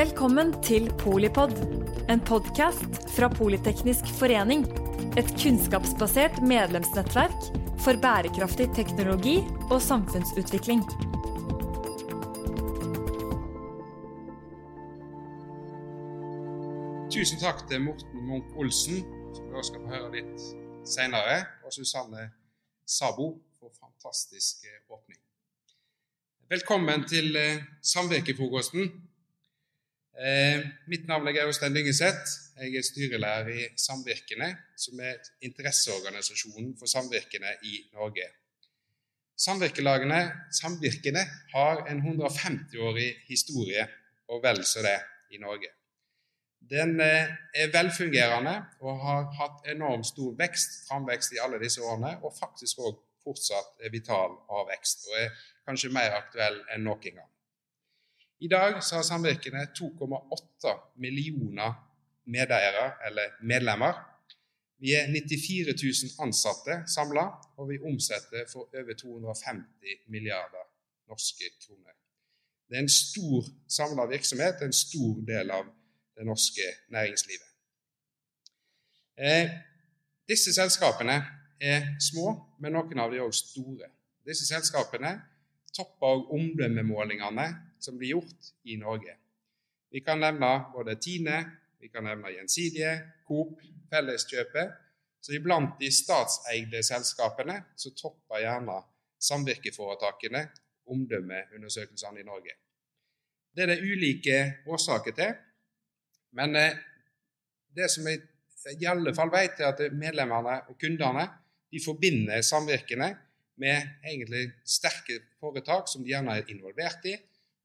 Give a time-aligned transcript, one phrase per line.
[0.00, 1.50] Velkommen til Polipod,
[2.08, 4.62] en podkast fra Politeknisk forening.
[5.20, 7.48] Et kunnskapsbasert medlemsnettverk
[7.84, 9.34] for bærekraftig teknologi
[9.68, 10.80] og samfunnsutvikling.
[17.12, 19.04] Tusen takk til Morten Munch Olsen,
[19.36, 20.48] som vi skal få høre litt
[20.94, 22.30] senere, og Susanne
[22.88, 25.20] Sabo for fantastisk eh, åpning.
[26.48, 29.09] Velkommen til eh, samvirkefrokosten.
[30.20, 32.32] Eh, mitt navn er Øystein Dyngeseth.
[32.60, 38.26] Jeg er styrelærer i Samvirkene, som er interesseorganisasjonen for samvirkene i Norge.
[39.36, 40.20] Samvirkelagene,
[40.60, 41.22] Samvirkene
[41.54, 43.88] har en 150-årig historie,
[44.28, 44.98] og vel så det,
[45.30, 45.72] i Norge.
[46.70, 52.18] Den eh, er velfungerende og har hatt enormt stor vekst, framvekst i alle disse årene,
[52.22, 57.30] og faktisk òg fortsatt vital av vekst, og er kanskje mer aktuell enn noen gang.
[58.40, 61.72] I dag har samvirkene 2,8 millioner
[62.24, 63.92] medeiere, eller medlemmer.
[64.80, 65.74] Vi er 94
[66.16, 70.64] 000 ansatte samla, og vi omsetter for over 250 milliarder
[71.08, 71.92] norske kroner.
[72.68, 75.68] Det er en stor samla virksomhet, en stor del av
[76.16, 77.48] det norske næringslivet.
[79.20, 79.50] Eh,
[80.28, 81.16] disse selskapene
[81.60, 83.90] er små, men noen av de er også store.
[84.24, 85.18] Disse selskapene
[85.76, 87.48] topper omdømmemålingene
[87.84, 89.16] som blir gjort i Norge.
[89.90, 91.40] Vi kan nevne både Tine,
[91.80, 92.94] vi kan nevne Gjensidige,
[93.26, 94.76] Coop, Felleskjøpet.
[95.20, 98.78] Så iblant de statseide selskapene så topper gjerne
[99.20, 100.46] samvirkeforetakene
[100.90, 102.54] omdømmeundersøkelsene i Norge.
[103.52, 104.36] Det er det ulike
[104.70, 105.34] årsaker til.
[106.38, 106.78] Men eh,
[107.76, 108.22] det som jeg
[108.80, 111.26] i alle fall vet, er at medlemmene og kundene
[111.70, 113.10] de forbinder samvirkene
[113.60, 117.16] med egentlig sterke foretak som de gjerne er involvert i,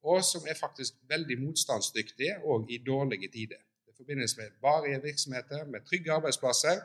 [0.06, 3.61] og som er faktisk veldig motstandsdyktige òg i dårlige tider.
[3.88, 6.81] Det forbindes med varige virksomheter, med trygge arbeidsplasser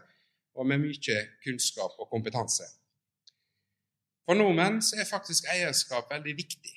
[0.55, 2.65] og med mye kunnskap og kompetanse.
[4.25, 6.75] For nordmenn er faktisk eierskap veldig viktig.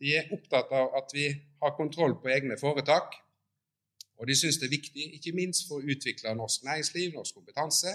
[0.00, 1.28] De er opptatt av at vi
[1.62, 3.14] har kontroll på egne foretak,
[4.18, 7.94] og de syns det er viktig, ikke minst for å utvikle norsk næringsliv, norsk kompetanse,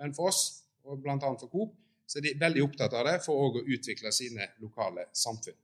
[0.00, 0.42] men for oss,
[0.84, 1.18] og bl.a.
[1.18, 1.74] for Coop,
[2.06, 5.58] så er de veldig opptatt av det for å utvikle sine lokale samfunn.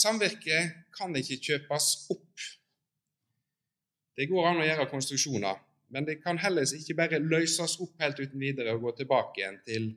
[0.00, 0.60] Samvirke
[0.96, 2.44] kan ikke kjøpes opp.
[4.16, 5.58] Det går an å gjøre konstruksjoner,
[5.92, 9.60] men det kan heller ikke bare løses opp helt uten videre og gå tilbake igjen
[9.66, 9.90] til,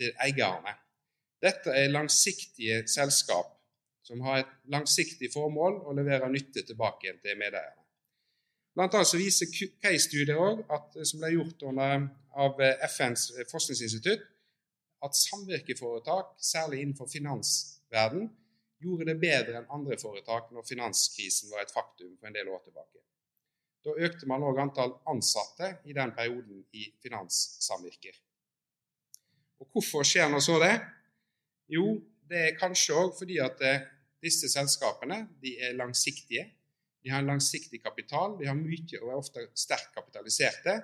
[0.00, 0.74] til eierne.
[1.42, 3.54] Dette er langsiktige selskap
[4.08, 7.84] som har et langsiktig formål å levere nytte tilbake igjen til medeierne.
[8.76, 9.50] Blant annet så viser
[9.82, 10.62] case-studier òg,
[11.02, 12.06] som ble gjort under,
[12.38, 14.22] av FNs forskningsinstitutt,
[15.04, 18.28] at samvirkeforetak, særlig innenfor finansverden,
[18.82, 22.62] gjorde det bedre enn andre foretak når finanskrisen var et faktum for en del år
[22.66, 23.02] tilbake.
[23.84, 28.16] Da økte man òg antall ansatte i den perioden i finanssamvirker.
[29.58, 30.74] Og Hvorfor skjer nå så det?
[31.72, 31.96] Jo,
[32.28, 33.62] det er kanskje òg fordi at
[34.22, 36.44] disse selskapene er langsiktige.
[37.02, 40.78] De har en langsiktig kapital, de har mye og er ofte sterkt kapitaliserte.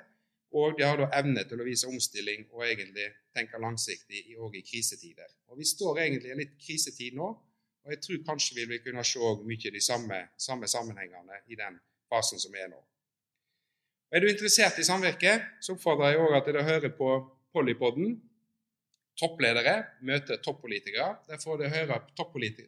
[0.55, 4.63] Og de har da evne til å vise omstilling og egentlig tenke langsiktig òg i
[4.63, 5.27] krisetider.
[5.51, 7.33] Og Vi står egentlig i en litt krisetid nå,
[7.85, 11.59] og jeg tror kanskje vi vil kunne se mye av de samme, samme sammenhengene i
[11.59, 11.77] den
[12.11, 12.81] fasen som er nå.
[14.15, 17.11] Er du interessert i samvirke, så oppfordrer jeg òg at dere hører på
[17.55, 18.15] Pollypodden
[19.19, 19.75] toppledere
[20.07, 21.17] møter toppolitikere.
[21.29, 22.01] Der får du høre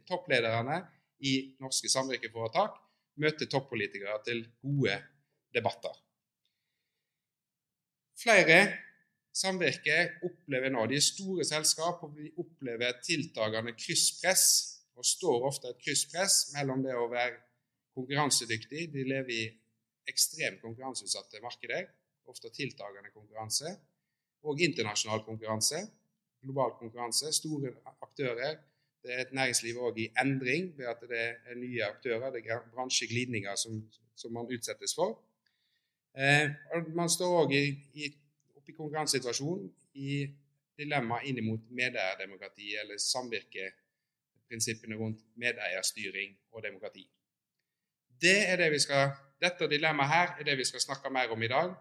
[0.08, 0.80] topplederne
[1.26, 2.76] i norske samvirkeforetak
[3.22, 4.98] møte toppolitikere til gode
[5.54, 5.94] debatter.
[8.16, 8.60] Flere
[9.36, 16.82] samvirker opplever nå De store selskap opplever tiltagende krysspress, og står ofte et krysspress mellom
[16.84, 17.36] det å være
[17.96, 19.44] konkurransedyktig De lever i
[20.08, 21.86] ekstremt konkurranseutsatte markeder,
[22.30, 23.72] ofte tiltagende konkurranse,
[24.46, 25.80] og internasjonal konkurranse
[26.46, 28.56] global konkurranse, store aktører.
[29.02, 32.30] Det er et næringsliv òg i endring ved at det er nye aktører.
[32.34, 33.78] Det er bransjeglidninger som,
[34.16, 35.18] som man utsettes for.
[36.18, 36.50] Eh,
[36.94, 37.54] man står òg
[38.56, 40.24] oppe i konkurransesituasjonen i
[40.78, 42.98] dilemmaet inn mot medeierdemokrati eller
[44.46, 47.06] samvirkeprinsippene rundt medeierstyring og demokrati.
[48.20, 49.10] Det er det vi skal,
[49.40, 51.74] dette dilemmaet her er det vi skal snakke mer om i dag.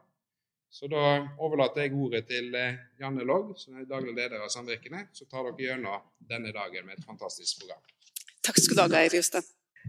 [0.69, 5.07] Så da overlater jeg ordet til eh, Janne Logg, som er daglig leder av Samvirkene.
[5.13, 7.79] Så tar dere gjennom denne dagen med et fantastisk program.
[8.43, 9.45] Takk skal du ha, Geir Jostein.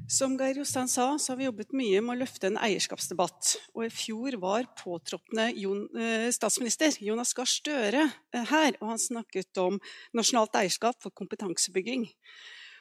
[0.07, 3.57] Som Geir Jostein sa, så har vi jobbet mye med å løfte en eierskapsdebatt.
[3.75, 9.59] Og i fjor var påtroppende eh, statsminister Jonas Gahr Støre eh, her, og han snakket
[9.65, 9.81] om
[10.15, 12.07] nasjonalt eierskap for kompetansebygging.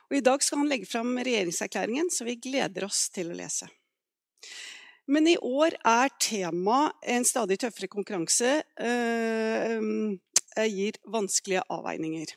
[0.10, 3.70] Og I dag skal han legge fram regjeringserklæringen, så vi gleder oss til å lese.
[5.10, 10.18] Men i år er tema en stadig tøffere konkurranse øh,
[10.66, 12.34] gir vanskelige avveininger.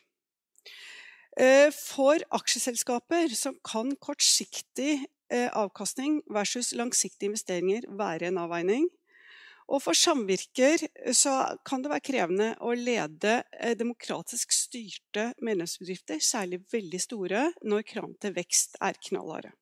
[1.71, 8.89] For aksjeselskaper så kan kortsiktig avkastning versus langsiktige investeringer være en avveining.
[9.69, 10.81] Og for samvirker
[11.13, 11.35] så
[11.69, 13.43] kan det være krevende å lede
[13.77, 19.53] demokratisk styrte medlemsbedrifter, særlig veldig store, når kravene til vekst er knallharde.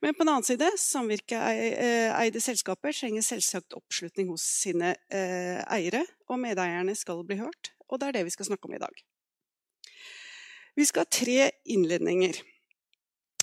[0.00, 6.94] Men på den annen side, samvirkeeide selskaper trenger selvsagt oppslutning hos sine eiere, og medeierne
[6.96, 7.74] skal bli hørt.
[7.90, 9.02] Og det er det vi skal snakke om i dag.
[10.78, 12.38] Vi skal ha tre innledninger.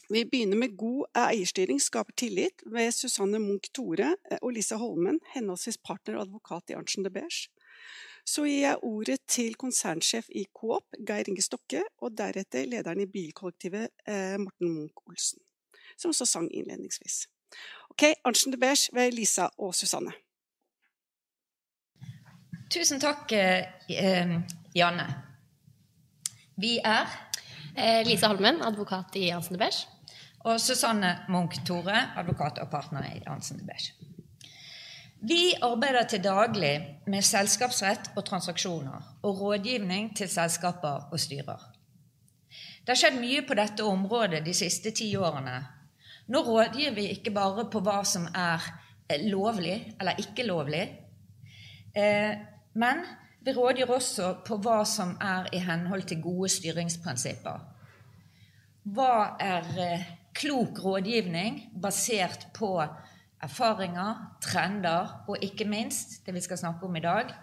[0.09, 6.15] Vi begynner med god eierstyring skaper tillit ved Susanne Munch-Tore og Lisa Holmen, henholdsvis partner
[6.15, 7.50] og advokat i Arntzen de Beige.
[8.24, 13.07] Så gir jeg ordet til konsernsjef i Coop, Geir Inge Stokke, og deretter lederen i
[13.12, 13.92] bilkollektivet,
[14.39, 15.44] Morten Munch-Olsen,
[15.98, 17.27] som også sang innledningsvis.
[17.92, 20.15] Ok, Arntzen de Beige ved Lisa og Susanne.
[22.71, 23.31] Tusen takk,
[24.75, 25.07] Janne.
[26.56, 27.12] Vi er
[28.07, 29.83] Lisa Holmen, advokat i Arntzen de Beige.
[30.47, 33.91] Og Susanne Munch-Tore, advokat og partner i Arntzen de Beige.
[35.27, 36.75] Vi arbeider til daglig
[37.09, 41.65] med selskapsrett og transaksjoner og rådgivning til selskaper og styrer.
[42.79, 45.57] Det har skjedd mye på dette området de siste ti årene.
[46.31, 48.63] Nå rådgir vi ikke bare på hva som er
[49.27, 50.85] lovlig eller ikke lovlig,
[52.73, 53.03] men
[53.44, 57.59] vi rådgir også på hva som er i henhold til gode styringsprinsipper.
[58.95, 59.73] Hva er
[60.37, 62.71] klok rådgivning basert på
[63.43, 67.33] erfaringer, trender og ikke minst, det vi skal snakke om i dag,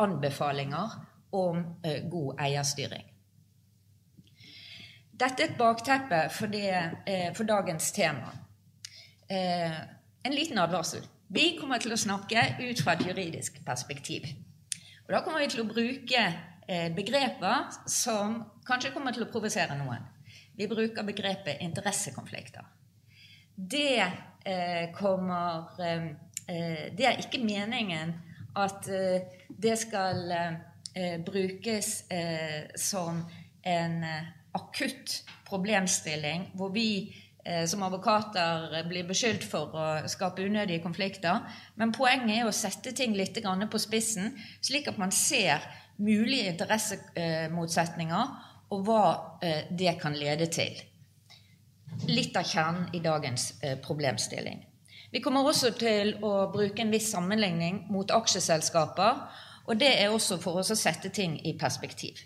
[0.00, 0.96] anbefalinger
[1.36, 1.62] om
[2.10, 3.06] god eierstyring.
[5.18, 8.30] Dette er et bakteppe for dagens tema.
[9.28, 11.02] En liten advarsel.
[11.28, 14.28] Vi kommer til å snakke ut fra et juridisk perspektiv.
[15.08, 16.22] Og da kommer vi til å bruke
[16.96, 20.04] begreper som kanskje kommer til å provosere noen.
[20.58, 22.66] Vi bruker begrepet interessekonflikter.
[23.54, 24.02] Det
[24.98, 25.68] kommer
[26.48, 28.14] Det er ikke meningen
[28.56, 28.86] at
[29.48, 30.32] det skal
[31.26, 32.04] brukes
[32.80, 33.20] som
[33.62, 34.04] en
[34.56, 37.14] akutt problemstilling hvor vi
[37.68, 41.44] som advokater blir beskyldt for å skape unødige konflikter.
[41.76, 45.62] Men poenget er å sette ting litt på spissen, slik at man ser
[45.98, 49.02] mulige interessemotsetninger og hva
[49.70, 50.74] det kan lede til.
[52.08, 53.52] Litt av kjernen i dagens
[53.84, 54.64] problemstilling.
[55.10, 59.22] Vi kommer også til å bruke en viss sammenligning mot aksjeselskaper,
[59.68, 62.20] og det er også for oss å sette ting i perspektiv.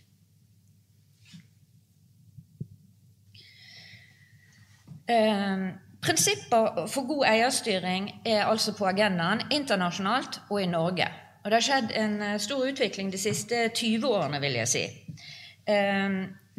[6.02, 11.06] Prinsipper for god eierstyring er altså på agendaen internasjonalt og i Norge.
[11.42, 14.84] Og det har skjedd en stor utvikling de siste 20 årene, vil jeg si.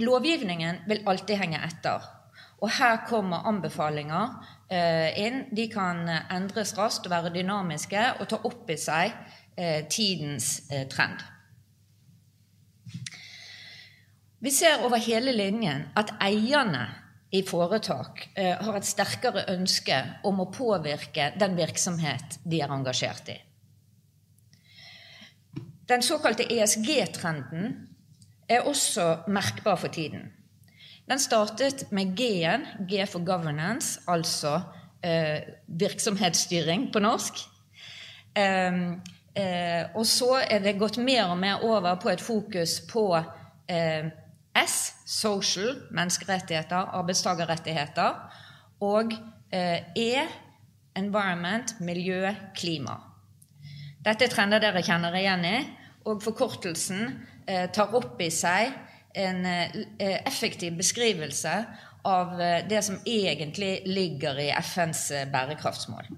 [0.03, 2.05] Lovgivningen vil alltid henge etter,
[2.63, 4.31] og her kommer anbefalinger
[5.19, 5.44] inn.
[5.51, 9.13] De kan endres raskt og være dynamiske og ta opp i seg
[9.91, 10.55] tidens
[10.89, 11.19] trend.
[14.44, 16.87] Vi ser over hele linjen at eierne
[17.33, 23.37] i foretak har et sterkere ønske om å påvirke den virksomhet de er engasjert i.
[25.87, 27.73] Den såkalte ESG-trenden
[28.54, 30.31] er også merkbar for tiden.
[31.10, 34.62] Den startet med G-en, G for governance, altså
[35.68, 37.42] virksomhetsstyring på norsk.
[39.95, 43.04] Og så er det gått mer og mer over på et fokus på
[44.64, 48.16] S, social, menneskerettigheter, arbeidstakerrettigheter,
[48.80, 49.14] og
[49.54, 50.24] E,
[50.98, 52.95] environment, miljø, klima.
[54.06, 55.57] Dette er trender dere kjenner igjen i,
[56.10, 58.71] og forkortelsen tar opp i seg
[59.14, 59.45] en
[59.97, 61.54] effektiv beskrivelse
[62.07, 62.38] av
[62.69, 66.09] det som egentlig ligger i FNs bærekraftsmål.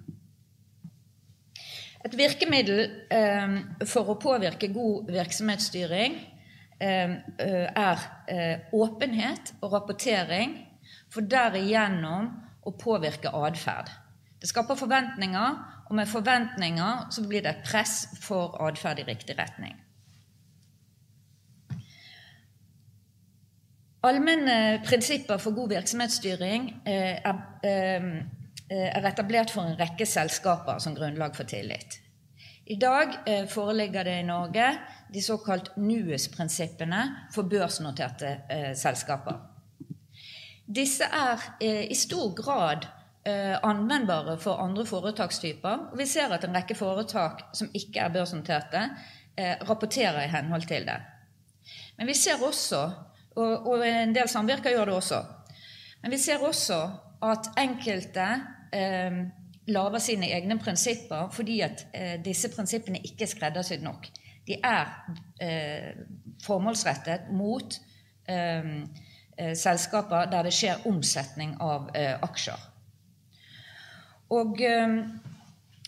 [2.05, 2.85] Et virkemiddel
[3.89, 6.17] for å påvirke god virksomhetsstyring
[6.79, 8.07] er
[8.73, 10.57] åpenhet og rapportering,
[11.09, 12.27] for derigjennom
[12.65, 13.89] å påvirke adferd.
[14.41, 19.37] Det skaper forventninger, og med forventninger så blir det et press for adferd i riktig
[19.39, 19.77] retning.
[24.05, 27.23] Allmenne prinsipper for god virksomhetsstyring er
[29.09, 31.97] etablert for en rekke selskaper som grunnlag for tillit.
[32.69, 33.17] I dag
[33.49, 34.67] foreligger det i Norge
[35.13, 37.01] de såkalt NUES-prinsippene
[37.33, 38.35] for børsnoterte
[38.77, 39.41] selskaper.
[40.65, 42.87] Disse er eh, i stor grad
[43.25, 45.91] eh, anvendbare for andre foretakstyper.
[45.91, 48.87] Og vi ser at en rekke foretak som ikke er børsnoterte,
[49.37, 50.97] eh, rapporterer i henhold til det.
[51.97, 52.81] Men vi ser også,
[53.35, 55.23] og, og en del samvirker gjør det også,
[56.03, 56.79] men vi ser også
[57.25, 58.27] at enkelte
[58.75, 59.17] eh,
[59.67, 64.07] lager sine egne prinsipper fordi at eh, disse prinsippene ikke er skreddersydd nok.
[64.47, 64.91] De er
[65.41, 65.95] eh,
[66.45, 67.79] formålsrettet mot
[68.29, 68.69] eh,
[69.37, 72.71] eh, selskaper der det skjer omsetning av eh, aksjer.
[74.35, 74.57] Og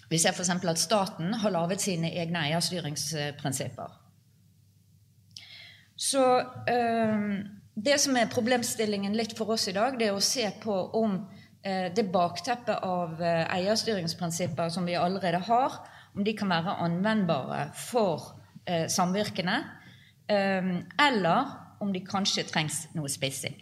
[0.09, 0.49] vi ser f.eks.
[0.49, 4.06] at staten har laget sine egne eierstyringsprinsipper.
[5.97, 6.21] Så
[7.73, 11.17] det som er problemstillingen litt for oss i dag, det er å se på om
[11.67, 15.79] det bakteppet av eierstyringsprinsipper som vi allerede har,
[16.13, 18.29] om de kan være anvendbare for
[18.93, 19.57] samvirkene,
[20.29, 23.57] eller om de kanskje trengs noe spissing.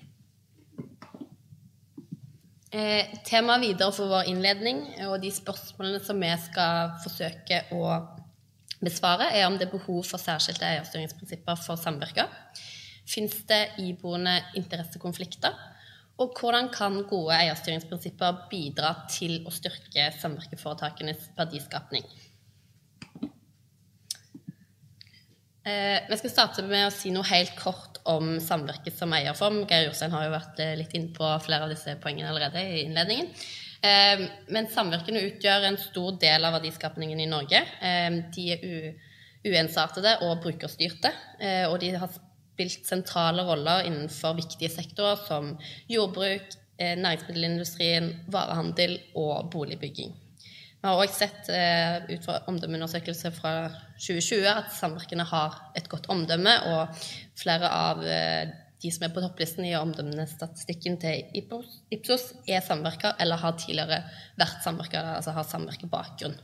[2.75, 7.92] Eh, Temaet videre for vår innledning og de spørsmålene som vi skal forsøke å
[8.84, 12.27] besvare, er om det er behov for særskilte eierstyringsprinsipper for samvirker.
[13.05, 15.55] Fins det iboende interessekonflikter?
[16.22, 22.08] Og hvordan kan gode eierstyringsprinsipper bidra til å styrke samvirkeforetakenes verdiskapning?
[25.65, 29.63] Eh, vi skal starte med å si noe helt kort om samvirket som eierform.
[29.67, 32.84] Geir Jostein har jo vært eh, litt inne på flere av disse poengene allerede i
[32.86, 33.32] innledningen.
[33.86, 34.24] Eh,
[34.54, 37.62] men samvirkene utgjør en stor del av verdiskapningen i Norge.
[37.82, 38.94] Eh, de er
[39.46, 45.58] uensartede og brukerstyrte, eh, og de har spilt sentrale roller innenfor viktige sektorer som
[45.92, 50.13] jordbruk, eh, næringsmiddelindustrien, varehandel og boligbygging.
[50.82, 53.54] Vi har òg sett eh, ut fra omdømmeundersøkelse fra
[53.98, 56.88] 2020 at samvirkene har et godt omdømme, og
[57.36, 58.04] flere av
[58.86, 64.04] de som er på topplisten i omdømmestatistikken til Ipsos, er samvirker eller har tidligere
[64.38, 66.38] vært samvirker, altså har samvirkebakgrunn.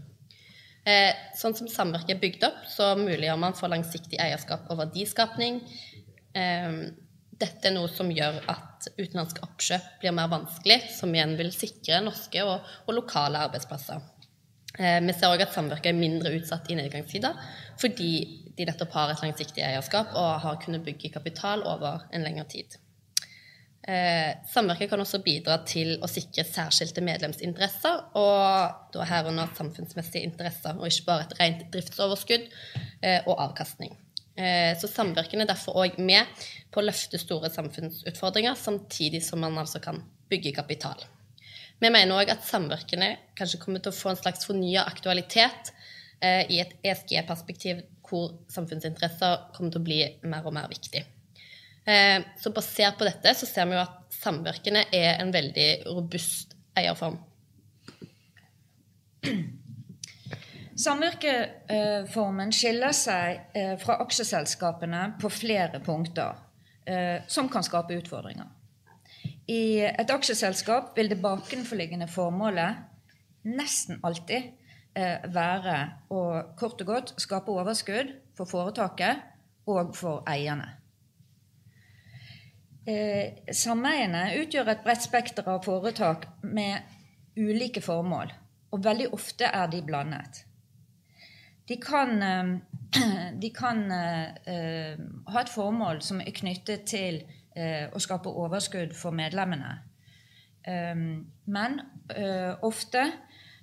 [0.89, 5.61] Eh, sånn som samvirket er bygd opp, så muliggjør man for langsiktig eierskap og verdiskapning.
[7.41, 12.01] Dette er noe som gjør at utenlandske oppkjøp blir mer vanskelig, som igjen vil sikre
[12.05, 14.01] norske og, og lokale arbeidsplasser.
[14.81, 17.37] Eh, vi ser òg at samvirket er mindre utsatt i nedgangstider
[17.81, 18.13] fordi
[18.57, 22.77] de nettopp har et langsiktig eierskap og har kunnet bygge kapital over en lengre tid.
[23.81, 30.77] Eh, samvirket kan også bidra til å sikre særskilte medlemsinteresser, og da herunder samfunnsmessige interesser,
[30.77, 32.45] og ikke bare et rent driftsoverskudd
[33.01, 33.97] eh, og avkastning.
[34.79, 39.81] Så samvirkene er derfor òg med på å løfte store samfunnsutfordringer, samtidig som man altså
[39.83, 39.99] kan
[40.31, 41.03] bygge kapital.
[41.81, 45.71] Vi mener òg at samvirkene kanskje kommer til å få en slags fornya aktualitet
[46.21, 51.01] eh, i et ESG-perspektiv hvor samfunnsinteresser kommer til å bli mer og mer viktig.
[51.89, 56.53] Eh, så basert på dette så ser vi jo at samvirkene er en veldig robust
[56.77, 57.17] eierform.
[60.81, 66.39] Samvirkeformen skiller seg eh, fra aksjeselskapene på flere punkter
[66.85, 68.49] eh, som kan skape utfordringer.
[69.49, 72.83] I et aksjeselskap vil det bakenforliggende formålet
[73.49, 74.51] nesten alltid
[74.93, 75.77] eh, være
[76.13, 76.21] å
[76.59, 79.23] kort og godt skape overskudd for foretaket
[79.71, 80.67] og for eierne.
[82.85, 86.81] Eh, sameiene utgjør et bredt spekter av foretak med
[87.37, 88.31] ulike formål,
[88.73, 90.45] og veldig ofte er de blandet.
[91.69, 92.53] De kan, eh,
[93.41, 97.21] de kan ha et formål som er knyttet til
[97.55, 99.79] eh, å skape overskudd for medlemmene.
[100.61, 101.79] Um, men
[102.13, 103.01] uh, ofte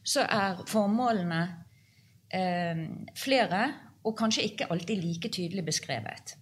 [0.02, 1.42] så er formålene
[2.34, 2.80] um,
[3.14, 3.60] flere
[4.02, 6.34] og kanskje ikke alltid like tydelig beskrevet.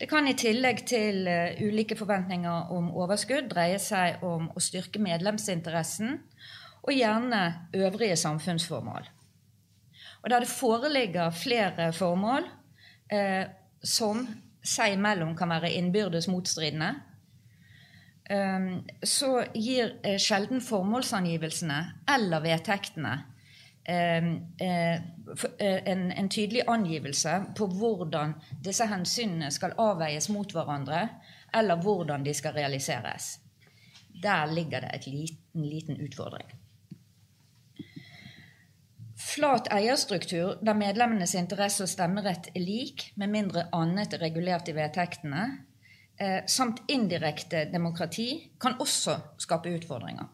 [0.00, 5.02] Det kan i tillegg til uh, ulike forventninger om overskudd dreie seg om å styrke
[5.02, 6.16] medlemsinteressen
[6.80, 7.42] og gjerne
[7.76, 9.10] øvrige samfunnsformål.
[10.22, 12.48] Og der det foreligger flere formål
[13.12, 13.44] uh,
[13.84, 14.24] som
[14.62, 16.90] seg imellom kan være innbyrdes motstridende,
[18.30, 18.70] ehm,
[19.04, 21.80] så gir eh, sjelden formålsangivelsene
[22.14, 23.14] eller vedtektene
[23.88, 24.96] ehm, eh,
[25.58, 31.08] eh, en, tydelig angivelse på hvordan disse hensynene skal avveies mot hverandre,
[31.54, 33.38] eller hvordan de skal realiseres.
[34.22, 36.59] Der ligger det en liten, liten utfordring.
[39.30, 44.74] Flat eierstruktur der medlemmenes interesse og stemmerett er lik, med mindre annet er regulert i
[44.74, 45.42] vedtektene,
[46.18, 50.26] eh, samt indirekte demokrati, kan også skape utfordringer.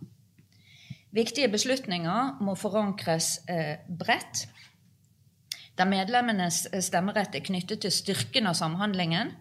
[1.12, 4.47] Viktige beslutninger må forankres eh, bredt,
[5.76, 9.35] der medlemmenes stemmerett er knyttet til styrken av samhandlingen,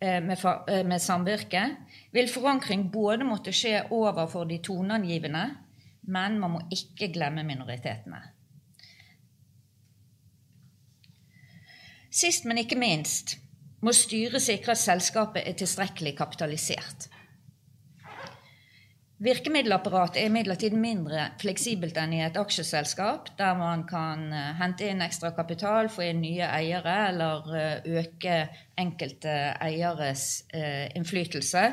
[0.00, 1.80] eh, med, samvirket,
[2.12, 5.48] vil forankring både måtte skje overfor de toneangivende,
[6.02, 8.33] men man må ikke glemme minoritetene.
[12.14, 13.36] Sist, men ikke minst,
[13.82, 17.08] må styret sikre at selskapet er tilstrekkelig kapitalisert.
[19.24, 25.02] Virkemiddelapparatet er imidlertid mindre fleksibelt enn i et aksjeselskap, der man kan eh, hente inn
[25.04, 28.36] ekstra kapital, få inn nye eiere eller eh, øke
[28.78, 31.64] enkelte eieres uh, innflytelse.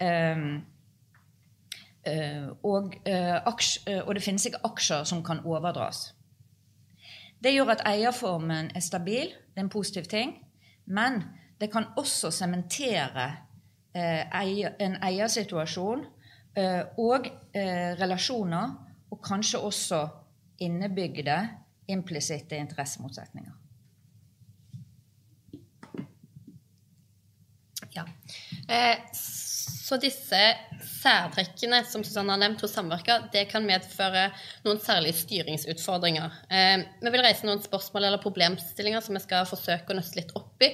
[0.00, 0.62] Uh,
[2.62, 2.94] og
[4.14, 6.15] det finnes ikke aksjer som kan overdras.
[7.42, 10.36] Det gjør at eierformen er stabil, det er en positiv ting,
[10.86, 11.22] men
[11.60, 13.30] det kan også sementere
[13.96, 16.04] en eiersituasjon
[16.56, 18.70] Eh, og eh, relasjoner,
[19.10, 19.98] og kanskje også
[20.64, 21.36] innebygde
[21.92, 23.52] implisitte interessemotsetninger.
[27.96, 28.04] Ja.
[28.68, 28.98] Eh,
[29.86, 30.38] så disse
[30.82, 34.24] særtrekkene som Susanne har nevnt hos samvirker, det kan medføre
[34.64, 36.40] noen særlige styringsutfordringer.
[36.50, 40.34] Eh, vi vil reise noen spørsmål eller problemstillinger som vi skal forsøke å nøste litt
[40.38, 40.72] opp i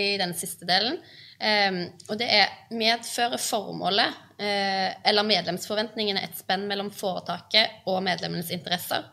[0.00, 0.96] i den siste delen.
[1.34, 9.04] Um, og det er medfører formålet eller medlemsforventningene et spenn mellom foretaket og medlemmenes interesser?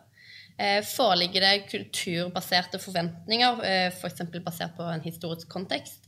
[0.85, 3.61] Foreligger det kulturbaserte forventninger,
[3.93, 4.21] f.eks.
[4.21, 6.05] For basert på en historisk kontekst,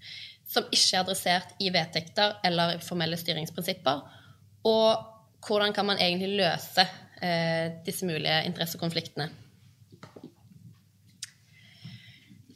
[0.54, 4.04] som ikke er adressert i vedtekter eller formelle styringsprinsipper?
[4.70, 5.08] Og
[5.44, 6.86] hvordan kan man egentlig løse
[7.22, 9.30] eh, disse mulige interessekonfliktene?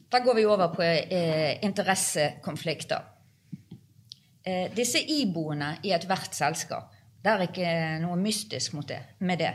[0.08, 0.84] Da går vi over på
[1.66, 3.02] interessekonflikter.
[4.44, 9.52] Eh, disse iboende i ethvert selskap, det er ikke noe mystisk det, med det.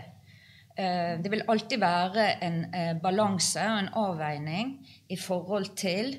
[0.77, 4.71] Eh, det vil alltid være en eh, balanse og en avveining
[5.09, 6.15] i forhold til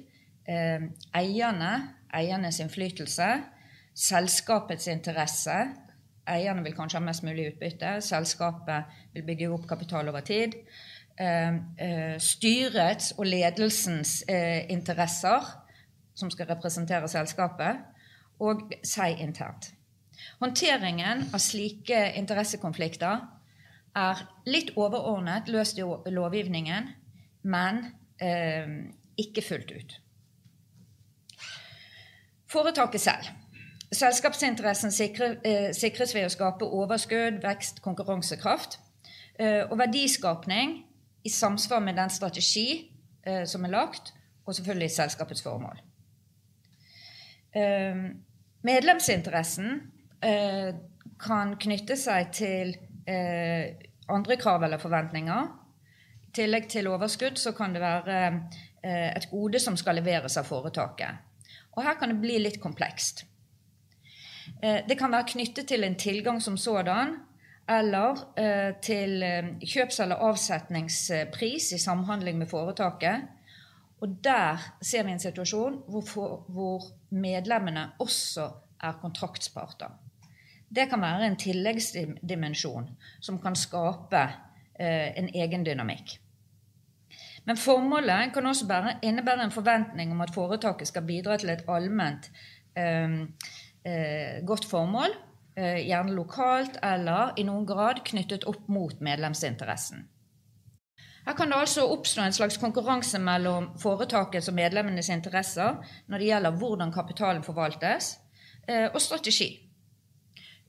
[0.47, 1.73] eh, eierne,
[2.15, 3.29] eiernes innflytelse,
[3.95, 5.57] selskapets interesse.
[6.31, 7.99] Eierne vil kanskje ha mest mulig utbytte.
[8.03, 10.57] Selskapet vil bygge opp kapital over tid.
[11.21, 14.23] Eh, eh, styrets og ledelsens
[14.71, 15.53] interesser,
[16.15, 17.83] som skal representere selskapet
[18.43, 19.73] og seg internt.
[20.41, 23.23] Håndteringen av slike interessekonflikter
[23.95, 26.89] er litt overordnet løst i lovgivningen,
[27.51, 27.83] men
[28.19, 28.71] eh,
[29.21, 29.97] ikke fullt ut.
[32.55, 33.31] Foretaket selv.
[33.95, 34.91] Selskapsinteressen
[35.45, 38.79] eh, sikres ved å skape overskudd, vekst, konkurransekraft
[39.39, 40.77] eh, og verdiskapning
[41.25, 42.69] i samsvar med den strategi
[43.27, 44.13] eh, som er lagt,
[44.45, 45.83] og selvfølgelig selskapets formål.
[48.67, 49.69] Medlemsinteressen
[51.23, 52.73] kan knytte seg til
[54.11, 55.47] andre krav eller forventninger.
[56.27, 58.19] I tillegg til overskudd så kan det være
[58.83, 61.23] et gode som skal leveres av foretaket.
[61.75, 63.25] Og her kan det bli litt komplekst.
[64.63, 67.17] Det kan være knyttet til en tilgang som sådan,
[67.69, 68.21] eller
[68.85, 69.25] til
[69.65, 73.25] kjøps- eller avsetningspris i samhandling med foretaket.
[74.05, 78.51] Og der ser vi en situasjon hvor, medlemmene også
[78.83, 79.95] er kontraktsparter.
[80.75, 82.89] Det kan være en tilleggsdimensjon
[83.23, 84.23] som kan skape
[84.81, 86.19] eh, en egen dynamikk.
[87.45, 91.65] Men formålet kan også bære, innebære en forventning om at foretaket skal bidra til et
[91.69, 92.31] allment
[92.77, 93.21] eh,
[93.85, 95.13] eh, godt formål,
[95.57, 100.09] eh, gjerne lokalt eller i noen grad knyttet opp mot medlemsinteressen.
[101.25, 106.27] Her kan det altså oppstå en slags konkurranse mellom foretakets og medlemmenes interesser når det
[106.29, 108.19] gjelder hvordan kapitalen forvaltes,
[108.69, 109.51] eh, og strategi.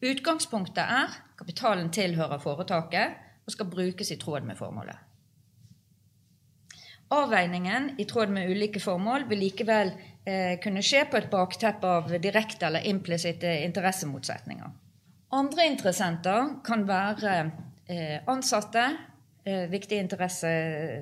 [0.06, 5.05] Utgangspunktet er kapitalen tilhører foretaket og skal brukes i tråd med formålet.
[7.13, 9.91] Avveiningen i tråd med ulike formål vil likevel
[10.26, 14.72] eh, kunne skje på et bakteppe av direkte eller implisitte interessemotsetninger.
[15.36, 17.36] Andre interessenter kan være
[17.89, 18.88] eh, ansatte,
[19.46, 20.50] Eh, viktig interesse,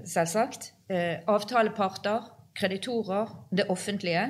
[0.06, 0.74] selvsagt.
[0.92, 4.26] Eh, avtaleparter, kreditorer, det offentlige.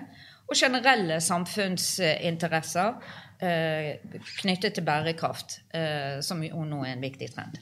[0.47, 2.93] Og generelle samfunnsinteresser
[3.41, 3.95] eh,
[4.37, 7.57] knyttet til bærekraft, eh, som jo nå er en viktig trend.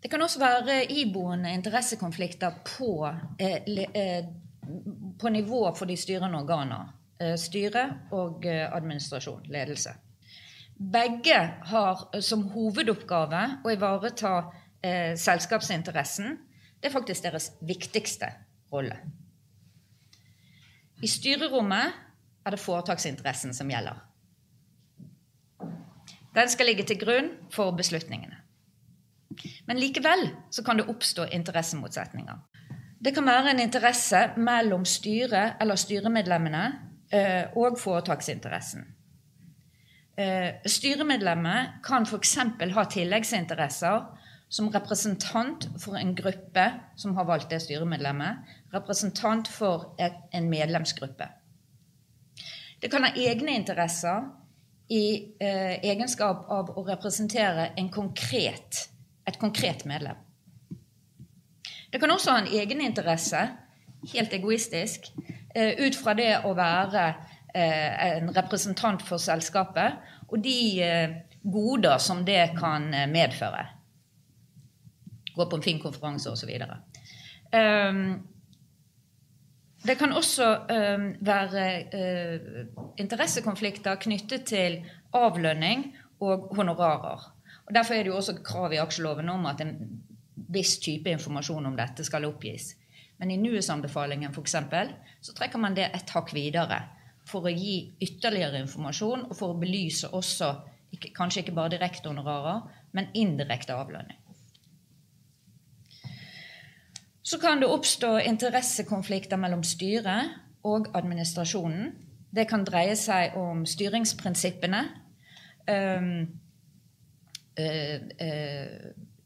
[0.00, 3.08] Det kan også være iboende interessekonflikter på,
[3.38, 3.62] eh,
[3.94, 4.24] eh,
[5.20, 6.96] på nivå for de styrende organer.
[7.36, 7.82] styre
[8.16, 9.90] og administrasjon, ledelse.
[10.80, 11.36] Begge
[11.68, 14.30] har som hovedoppgave å ivareta
[14.82, 16.38] eh, selskapsinteressen,
[16.80, 18.30] det er faktisk deres viktigste
[18.72, 18.96] rolle.
[21.04, 22.00] I styrerommet
[22.46, 24.00] er det foretaksinteressen som gjelder.
[26.32, 28.39] Den skal ligge til grunn for beslutningene.
[29.66, 32.38] Men likevel så kan det oppstå interessemotsetninger.
[33.00, 36.64] Det kan være en interesse mellom styret eller styremedlemmene
[37.12, 38.84] eh, og foretaksinteressen.
[40.20, 42.36] Eh, styremedlemmet kan f.eks.
[42.74, 44.02] ha tilleggsinteresser
[44.50, 46.66] som representant for en gruppe
[46.98, 48.42] som har valgt det styremedlemmet,
[48.74, 49.94] representant for
[50.34, 51.28] en medlemsgruppe.
[52.82, 54.26] Det kan ha egne interesser
[54.90, 58.88] i eh, egenskap av å representere en konkret,
[59.30, 60.18] et konkret medlem.
[61.90, 63.48] Det kan også ha en egeninteresse,
[64.12, 65.10] helt egoistisk,
[65.54, 67.06] eh, ut fra det å være
[67.54, 73.64] eh, en representant for selskapet og de eh, goder som det kan medføre.
[75.34, 76.50] Gå på en fin konferanse osv.
[77.50, 78.20] Um,
[79.86, 81.64] det kan også um, være
[83.00, 84.76] interessekonflikter knyttet til
[85.16, 85.86] avlønning
[86.20, 87.24] og honorarer.
[87.70, 89.76] Og Derfor er det jo også krav i aksjeloven om at en
[90.50, 92.72] viss type informasjon om dette skal oppgis.
[93.22, 94.90] Men i NUES-anbefalingen eksempel,
[95.22, 96.80] så trekker man det et hakk videre
[97.30, 100.50] for å gi ytterligere informasjon og for å belyse også
[101.14, 104.18] kanskje ikke bare direkte honorarer, men indirekte avlønning.
[107.22, 110.34] Så kan det oppstå interessekonflikter mellom styret
[110.66, 111.92] og administrasjonen.
[112.34, 114.82] Det kan dreie seg om styringsprinsippene.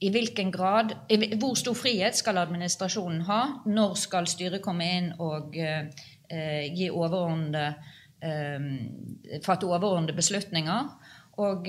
[0.05, 0.95] I hvilken grad,
[1.39, 3.41] Hvor stor frihet skal administrasjonen ha?
[3.67, 7.75] Når skal styret komme inn og uh, gi overordnede
[9.45, 10.87] fatte overordnede beslutninger.
[11.45, 11.67] Og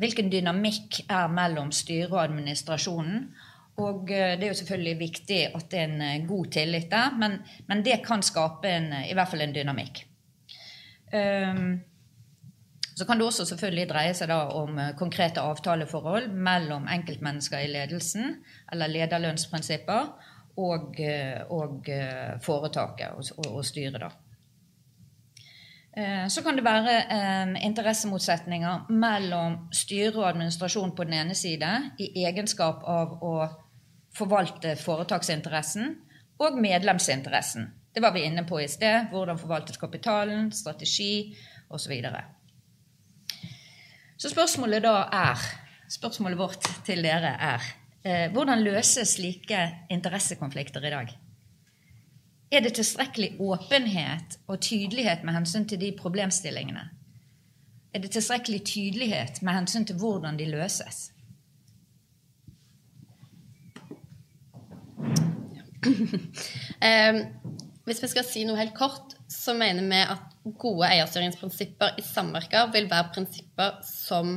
[0.00, 3.28] hvilken dynamikk er mellom styret og administrasjonen.
[3.78, 7.84] Og det er jo selvfølgelig viktig at det er en god tillit der, men, men
[7.86, 10.02] det kan skape en, i hvert fall en dynamikk.
[11.14, 11.80] Um,
[12.94, 18.36] så kan det også selvfølgelig dreie seg om konkrete avtaleforhold mellom enkeltmennesker i ledelsen,
[18.72, 20.12] eller lederlønnsprinsipper,
[20.56, 21.00] og,
[21.50, 21.88] og
[22.44, 23.98] foretaket og, og, og styret.
[24.04, 24.12] da.
[26.30, 31.70] Så kan det være eh, interessemotsetninger mellom styre og administrasjon på den ene side
[32.02, 33.34] i egenskap av å
[34.14, 35.94] forvalte foretaksinteressen
[36.42, 37.68] og medlemsinteressen.
[37.94, 39.10] Det var vi inne på i sted.
[39.10, 41.34] Hvordan forvaltes kapitalen, strategi
[41.68, 41.78] osv.
[41.78, 42.24] Så, videre.
[44.24, 45.40] Så spørsmålet da er
[45.92, 47.64] Spørsmålet vårt til dere er
[48.08, 49.58] eh, hvordan løses slike
[49.92, 51.10] interessekonflikter i dag?
[52.48, 56.86] Er det tilstrekkelig åpenhet og tydelighet med hensyn til de problemstillingene?
[57.92, 61.12] Er det tilstrekkelig tydelighet med hensyn til hvordan de løses?
[65.84, 67.20] um,
[67.84, 72.70] hvis vi skal si noe helt kort, så mener vi at gode eierstyringsprinsipper i samvirker
[72.74, 74.36] vil være prinsipper som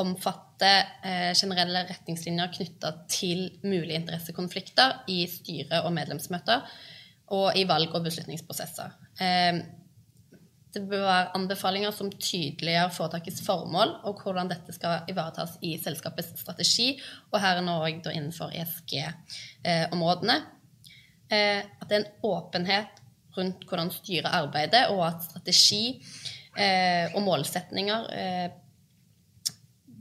[0.00, 6.64] omfatter eh, generelle retningslinjer knytta til mulige interessekonflikter i styre- og medlemsmøter
[7.36, 8.96] og i valg- og beslutningsprosesser.
[9.20, 9.60] Eh,
[10.70, 16.30] det bør være anbefalinger som tydeliggjør foretakets formål og hvordan dette skal ivaretas i selskapets
[16.38, 16.92] strategi,
[17.32, 20.38] og her er nå òg innenfor ESG-områdene.
[21.30, 22.99] Eh, at det er en åpenhet
[23.40, 25.84] rundt hvordan styre arbeidet, og at strategi
[26.56, 28.08] eh, og målsetninger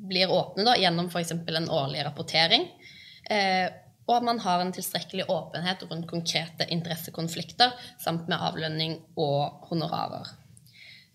[0.09, 1.35] blir åpne da, gjennom f.eks.
[1.35, 2.69] en årlig rapportering
[4.09, 10.31] og at man har en tilstrekkelig åpenhet rundt konkrete interessekonflikter samt med avlønning og honorarer.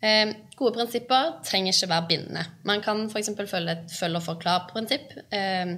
[0.04, 2.44] Eh, gode prinsipper trenger ikke være bindende.
[2.62, 3.32] Man kan f.eks.
[3.50, 5.16] følge et følg og forklar-prinsipp.
[5.34, 5.74] Eh,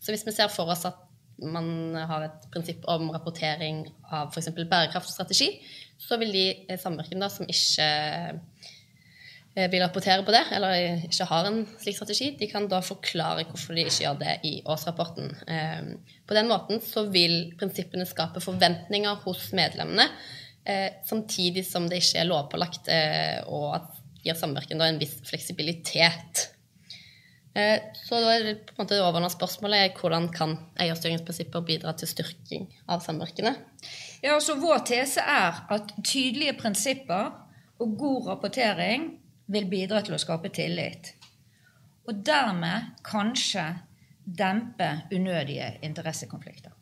[0.00, 1.02] så hvis vi ser for oss at
[1.42, 4.54] man har et prinsipp om rapportering av f.eks.
[4.56, 5.50] bærekraftstrategi,
[6.00, 7.88] så vil de samvirkene som ikke
[9.54, 13.44] Eh, vil rapportere på det, eller ikke har en slik strategi, de kan da forklare
[13.46, 15.28] hvorfor de ikke gjør det i årsrapporten.
[15.46, 20.08] Eh, på den måten så vil prinsippene skape forventninger hos medlemmene,
[20.66, 22.90] eh, samtidig som det ikke er lovpålagt,
[23.46, 26.48] og at gir samvirken en viss fleksibilitet.
[27.54, 32.10] Så da er det på en måte det overordnede spørsmålet hvordan kan eierstyringsprinsipper bidra til
[32.10, 33.52] styrking av samvirkene?
[34.24, 37.26] Ja, altså Vår tese er at tydelige prinsipper
[37.78, 39.10] og god rapportering
[39.52, 41.10] vil bidra til å skape tillit.
[42.08, 43.66] Og dermed kanskje
[44.24, 46.72] dempe unødige interessekonflikter.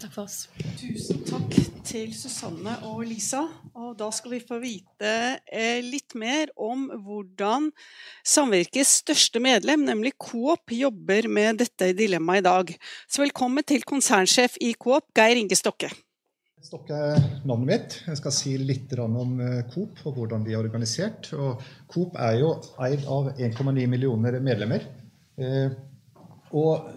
[0.00, 0.42] Takk for oss.
[0.80, 1.56] Tusen takk
[1.88, 3.40] til Susanne og Lisa.
[3.80, 7.70] Og da skal vi få vite eh, litt mer om hvordan
[8.20, 12.76] samvirkets største medlem, nemlig Coop, jobber med dette dilemmaet i dag.
[13.08, 15.92] Så velkommen til konsernsjef i Coop, Geir Inge Stokke.
[16.60, 17.94] Stokke er navnet mitt.
[18.04, 21.30] Jeg skal si litt om eh, Coop og hvordan de er organisert.
[21.32, 22.50] Og Coop er jo
[22.84, 24.84] eid av 1,9 millioner medlemmer.
[25.40, 25.72] Eh,
[26.60, 26.90] og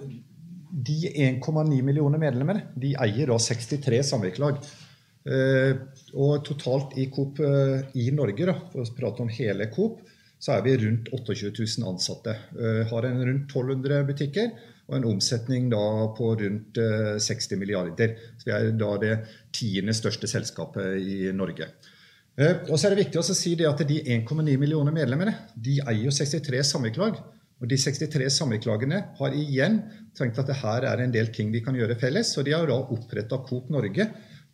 [0.67, 0.97] de
[1.29, 4.59] 1,9 millioner medlemmer de eier da 63 samvirkelag.
[5.23, 5.79] Eh,
[6.11, 10.03] og totalt i Coop i Norge, da, for å prate om hele Coop,
[10.43, 12.35] så er vi rundt 28 000 ansatte.
[12.91, 14.51] Har en rundt 1200 butikker
[14.89, 15.69] og en omsetning
[16.17, 18.17] på rundt 60 milliarder.
[18.37, 19.13] Så vi er da det
[19.55, 21.69] tiende største selskapet i Norge.
[22.67, 26.11] Og så er det viktig å si at De 1,9 millioner medlemmene de eier jo
[26.11, 27.21] 63 samvirkelag.
[27.61, 29.79] Og De 63 samvirkelagene har igjen
[30.17, 32.35] tenkt at det her er en del ting vi kan gjøre felles.
[32.37, 34.09] og De har da oppretta Coop Norge.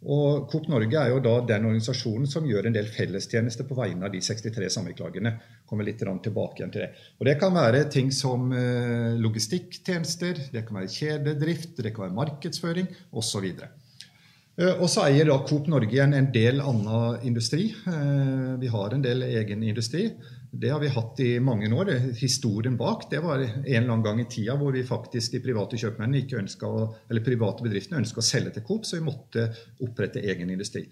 [0.08, 4.08] Og Coop Norge er jo da den organisasjonen som gjør en del fellestjenester på vegne
[4.08, 5.34] av de 63 samvirkelagene.
[5.68, 6.94] Kommer litt tilbake igjen til det.
[7.20, 12.20] Og Det kan være ting som eh, logistikktjenester, det kan være kjededrift, det kan være
[12.22, 13.50] markedsføring osv.
[13.52, 17.68] Eh, og så eier da Coop Norge igjen en del annen industri.
[17.68, 20.14] Eh, vi har en del egen industri.
[20.52, 21.92] Det har vi hatt i mange år.
[22.18, 25.78] Historien bak det var en eller annen gang i tida hvor vi faktisk de private
[25.78, 29.46] kjøpmennene ikke ønsket, eller private bedriftene ønska å selge til Coop, så vi måtte
[29.86, 30.88] opprette egen industri.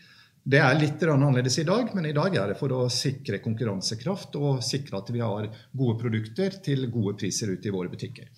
[0.48, 4.38] Det er litt annerledes i dag, men i dag er det for å sikre konkurransekraft
[4.40, 8.30] og sikre at vi har gode produkter til gode priser ute i våre butikker.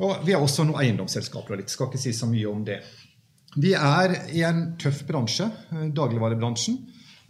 [0.00, 1.52] Og Vi har også noen eiendomsselskaper.
[1.52, 2.80] og litt, skal ikke si så mye om det.
[3.60, 5.50] Vi er i en tøff bransje,
[5.92, 6.78] dagligvarebransjen.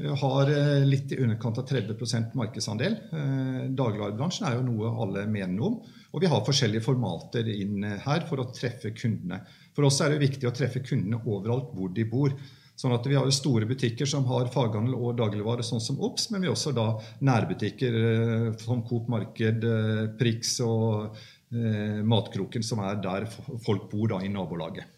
[0.03, 2.97] Eh, har eh, litt i underkant av 30 markedsandel.
[3.13, 5.99] Eh, dagligvarebransjen er jo noe alle mener noe om.
[6.13, 9.41] Og vi har forskjellige formater inn her for å treffe kundene.
[9.77, 12.35] For oss er det viktig å treffe kundene overalt hvor de bor.
[12.77, 16.41] Sånn at Vi har store butikker som har faghandel og dagligvare, sånn som Ops, men
[16.41, 16.87] vi har også da
[17.21, 19.65] nærbutikker som Coop Marked,
[20.19, 21.15] Prix og
[21.53, 23.29] eh, Matkroken, som er der
[23.63, 24.89] folk bor da i nabolaget.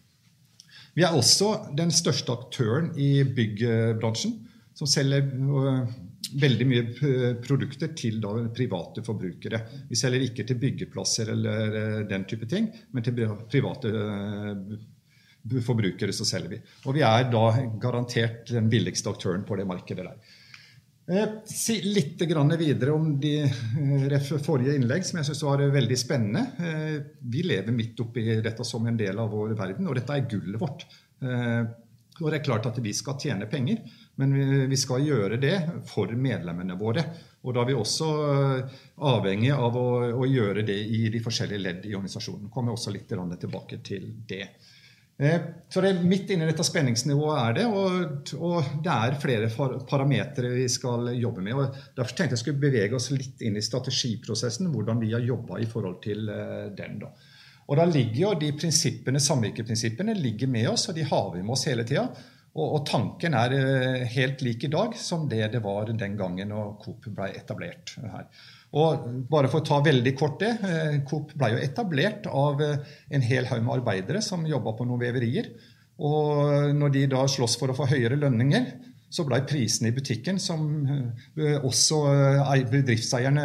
[0.94, 4.38] Vi er også den største aktøren i byggbransjen
[4.74, 5.94] som selger øh,
[6.40, 6.84] veldig mye
[7.44, 8.18] produkter til
[8.56, 9.60] private forbrukere.
[9.90, 13.14] Vi selger ikke til byggeplasser eller øh, den type ting, men til
[13.50, 16.62] private øh, forbrukere så selger vi.
[16.86, 17.44] Og vi er da
[17.80, 20.32] garantert den billigste aktøren på det markedet der.
[21.44, 23.34] Si litt videre om de
[24.40, 26.46] forrige innlegg, som jeg syns var veldig spennende.
[27.20, 30.56] Vi lever midt oppi dette som en del av vår verden, og dette er gullet
[30.62, 30.86] vårt.
[31.20, 33.84] Og det er klart at vi skal tjene penger.
[34.20, 34.34] Men
[34.70, 35.56] vi skal gjøre det
[35.90, 37.02] for medlemmene våre.
[37.44, 38.76] Og da er vi også eh,
[39.10, 39.88] avhengig av å,
[40.22, 42.48] å gjøre det i de forskjellige ledd i organisasjonen.
[42.52, 44.46] Kommer også litt tilbake til det.
[45.16, 49.50] Eh, så det er Midt inne dette spenningsnivået er det, og, og det er flere
[49.90, 51.58] parametere vi skal jobbe med.
[51.58, 55.60] og Derfor tenkte jeg skulle bevege oss litt inn i strategiprosessen, hvordan vi har jobba
[55.62, 56.98] i forhold til eh, den.
[57.04, 57.12] da.
[57.64, 61.54] Og da ligger jo de prinsippene, Samvirkeprinsippene ligger med oss, og de har vi med
[61.56, 62.08] oss hele tida.
[62.54, 66.52] Og, og, tanken er eh, helt lik i dag som det det var den gangen
[66.52, 68.28] når Coop ble etablert her.
[68.78, 72.94] Og bare for å ta veldig kort det, eh, Coop ble jo etablert av eh,
[73.10, 75.50] en hel haug med arbeidere som jobba på noen veverier.
[75.98, 78.70] Og når de da sloss for å få høyere lønninger,
[79.14, 80.64] så ble prisene i butikken, som
[81.38, 82.00] også
[82.72, 83.44] bedriftseierne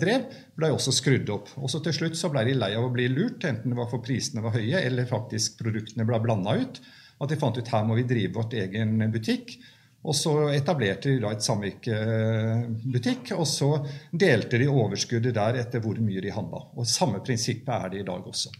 [0.00, 0.22] drev,
[0.56, 1.50] ble også skrudd opp.
[1.60, 3.90] Og så til slutt så ble de lei av å bli lurt, enten det var
[3.92, 6.80] for prisene var høye eller faktisk produktene ble blanda ut.
[7.20, 9.58] At de fant ut her må vi drive vårt egen butikk.
[10.00, 13.68] Og så etablerte de da et samvirkebutikk, og så
[14.16, 16.62] delte de overskuddet der etter hvor mye de handla.
[16.72, 18.54] Og samme prinsippet er det i dag også.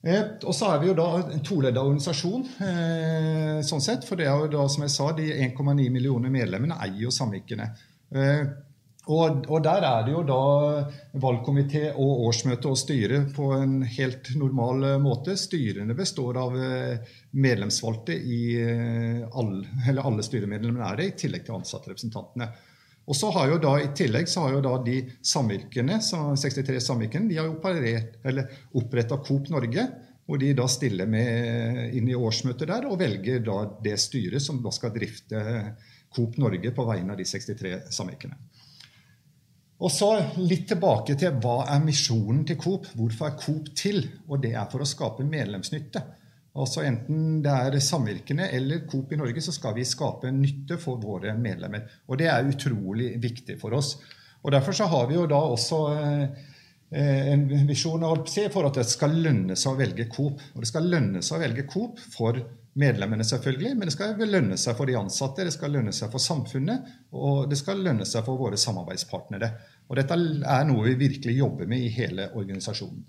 [0.00, 4.06] Eh, og så er vi jo da en toledda organisasjon, eh, sånn sett.
[4.06, 7.66] For det er jo da, som jeg sa, de 1,9 millioner medlemmene eier jo samvirkene.
[9.10, 10.42] Og, og, der er det jo da
[11.18, 15.34] valgkomité og årsmøte og styre på en helt normal eh, måte.
[15.40, 21.46] Styrene består av eh, medlemsvalgte i eh, alle, eller alle styremedlemmene er det, i tillegg
[21.48, 22.50] til ansattrepresentantene.
[23.10, 27.26] Og så har jo da I tillegg så har jo da de samvirkene, 63 samvirkene
[27.32, 28.44] de har jo
[28.78, 29.88] oppretta Coop Norge.
[30.30, 34.60] Hvor de da stiller med inn i årsmøtet der og velger da det styret som
[34.62, 35.40] da skal drifte
[36.14, 38.38] Coop Norge på vegne av de 63 samvirkene.
[39.80, 42.90] Og så litt tilbake til hva er misjonen til Coop?
[42.96, 44.02] Hvorfor er Coop til?
[44.28, 46.02] Og det er for å skape medlemsnytte.
[46.60, 51.00] Altså Enten det er samvirkende eller Coop i Norge, så skal vi skape nytte for
[51.00, 51.86] våre medlemmer.
[52.10, 53.94] Og det er utrolig viktig for oss.
[54.42, 56.46] Og Derfor så har vi jo da også eh,
[56.90, 58.04] en visjon
[58.52, 60.42] for at det skal lønne seg å velge Coop.
[60.54, 62.40] Og det skal lønne seg å velge Coop for
[62.80, 66.22] medlemmene, selvfølgelig, men det skal lønne seg for de ansatte, det skal lønne seg for
[66.22, 69.50] samfunnet, og det skal lønne seg for våre samarbeidspartnere.
[69.90, 73.02] Og dette er noe vi virkelig jobber med i hele organisasjonen.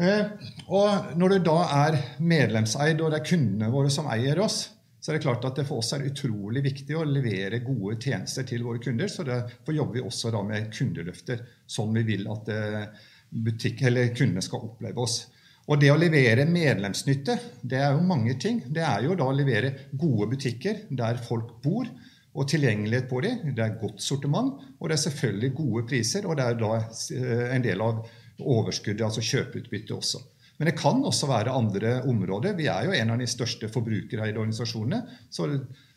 [0.00, 0.28] Eh,
[0.72, 4.62] og når du da er medlemseid, og det er kundene våre som eier oss,
[5.00, 8.44] så er det klart at det for oss er utrolig viktig å levere gode tjenester
[8.48, 9.08] til våre kunder.
[9.08, 13.80] Så derfor jobber vi også da med kundeløfter, sånn vi vil at eh, butikk,
[14.16, 15.22] kundene skal oppleve oss.
[15.70, 18.60] Og det å levere medlemsnytte, det er jo mange ting.
[18.68, 21.88] Det er jo da å levere gode butikker der folk bor,
[22.30, 23.54] og tilgjengelighet på dem.
[23.56, 26.26] Det er godt sortiment, og det er selvfølgelig gode priser.
[26.26, 28.04] Og det er da eh, en del av
[28.40, 30.22] overskuddet, altså kjøpeutbyttet også.
[30.60, 32.54] Men det kan også være andre områder.
[32.58, 35.00] Vi er jo en av de største forbrukereide organisasjonene.
[35.32, 35.48] Så,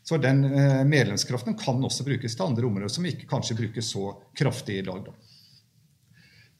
[0.03, 4.13] så den eh, medlemskraften kan også brukes til andre områder som ikke kanskje bruker så
[4.39, 5.03] kraftig i dag.
[5.09, 5.32] Da.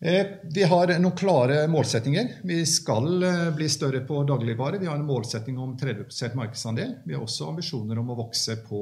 [0.06, 2.28] Eh, vi har noen klare målsettinger.
[2.44, 4.78] Vi skal eh, bli større på dagligvare.
[4.82, 6.98] Vi har en målsetting om 30% markedsandel.
[7.06, 8.82] Vi har også ambisjoner om å vokse på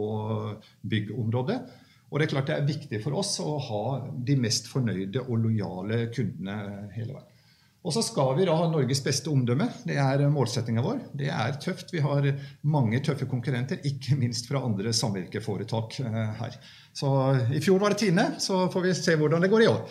[0.82, 1.60] byggområdet.
[2.10, 3.84] Og Det er klart det er viktig for oss å ha
[4.18, 7.28] de mest fornøyde og lojale kundene hele veien.
[7.82, 9.68] Og så skal vi da ha Norges beste omdømme.
[9.86, 11.00] Det er målsettinga vår.
[11.18, 11.94] Det er tøft.
[11.94, 12.28] Vi har
[12.66, 16.58] mange tøffe konkurrenter, ikke minst fra andre samvirkeforetak eh, her.
[16.98, 17.10] Så
[17.54, 19.86] I fjor var det Tine, så får vi se hvordan det går i år.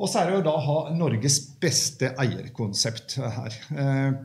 [0.00, 3.58] Og så er det jo da å ha Norges beste eierkonsept her.
[3.76, 4.22] Eh,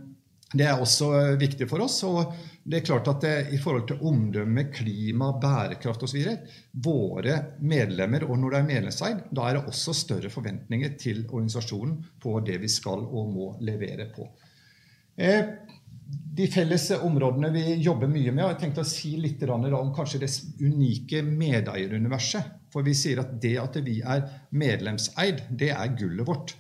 [0.54, 2.00] det er også viktig for oss.
[2.08, 2.32] og
[2.68, 6.26] det er klart at det, I forhold til omdømme, klima, bærekraft osv.
[6.84, 11.96] Våre medlemmer, og når det er medlemseid, da er det også større forventninger til organisasjonen
[12.20, 14.28] på det vi skal og må levere på.
[15.16, 15.54] Eh,
[16.38, 20.22] de felles områdene vi jobber mye med, og jeg tenkte å si litt om kanskje
[20.24, 22.57] det unike medeieruniverset.
[22.78, 26.52] For vi sier at det at vi er medlemseid, det er gullet vårt.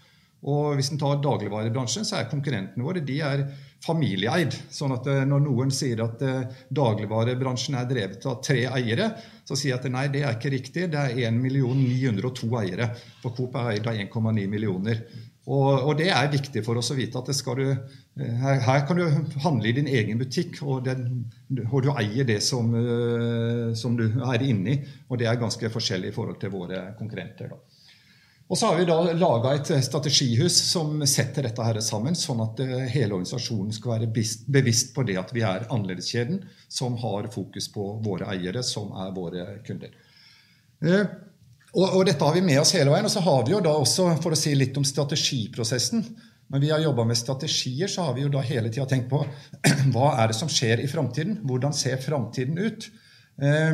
[0.49, 3.43] Og hvis en tar dagligvarebransjen, så er konkurrentene våre de er
[3.85, 4.55] familieeid.
[4.73, 9.11] Sånn at eh, når noen sier at eh, dagligvarebransjen er drevet av tre eiere,
[9.45, 10.87] så sier jeg at nei, det er ikke riktig.
[10.93, 12.89] Det er 1 902 eiere.
[13.21, 15.05] For Coop er eid av 1,9 millioner.
[15.47, 18.99] Og, og, det er viktig for oss å vite at du, eh, her, her, kan
[18.99, 19.05] du
[19.45, 21.23] handle i din egen butikk, og, den,
[21.69, 24.81] og du eier det som, uh, som, du er inni.
[25.07, 27.53] Og det er ganske forskjellig i forhold til våre konkurrenter.
[27.53, 27.61] Da.
[28.47, 32.59] Og så har vi da laga et strategihus som setter dette her sammen, sånn at
[32.67, 34.11] uh, hele organisasjonen skal være
[34.59, 39.15] bevisst på det at vi er annerledeskjeden, som har fokus på våre eiere, som er
[39.15, 39.95] våre kunder.
[41.75, 43.07] Og, og, dette har vi med oss hele veien.
[43.07, 46.05] Og så har vi jo da også, for å si litt om strategiprosessen
[46.47, 49.19] Når vi har jobba med strategier, så har vi jo da hele tida tenkt på
[49.93, 51.41] hva er det som skjer i framtiden?
[51.47, 52.87] Hvordan ser framtiden ut?
[53.41, 53.73] Eh,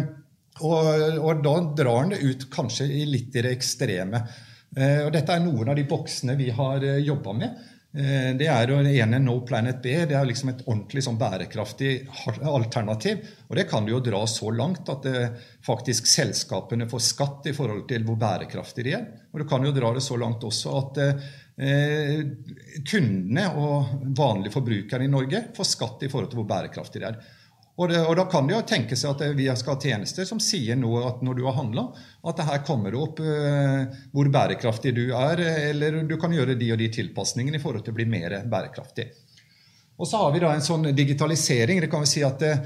[0.62, 4.24] og, og, da drar en det ut kanskje i litt i det ekstreme.
[4.74, 7.62] Eh, og dette er noen av de boksene vi har eh, jobba med.
[7.94, 9.92] Eh, det er jo det ene No Planet B.
[10.10, 11.92] Det er liksom et ordentlig sånn bærekraftig
[12.42, 13.22] alternativ.
[13.50, 17.54] Og det kan jo dra så langt at det, eh, faktisk selskapene får skatt i
[17.54, 19.06] forhold til hvor bærekraftige de er.
[19.32, 22.26] Og det kan jo dra det så langt også at eh,
[22.82, 27.22] kundene og vanlige forbrukere i Norge får skatt i forhold til hvor bærekraftige de er.
[27.78, 30.42] Og, det, og, Da kan det jo tenke seg at vi skal ha tjenester som
[30.42, 31.88] sier noe at når du har handla,
[32.24, 33.84] at det her kommer opp uh,
[34.14, 37.96] hvor bærekraftig du er, eller du kan gjøre de og de tilpasningene i forhold til
[37.96, 39.10] å bli mer bærekraftig.
[40.00, 41.82] Og så har vi da en sånn digitalisering.
[41.84, 42.64] det kan vi si at uh,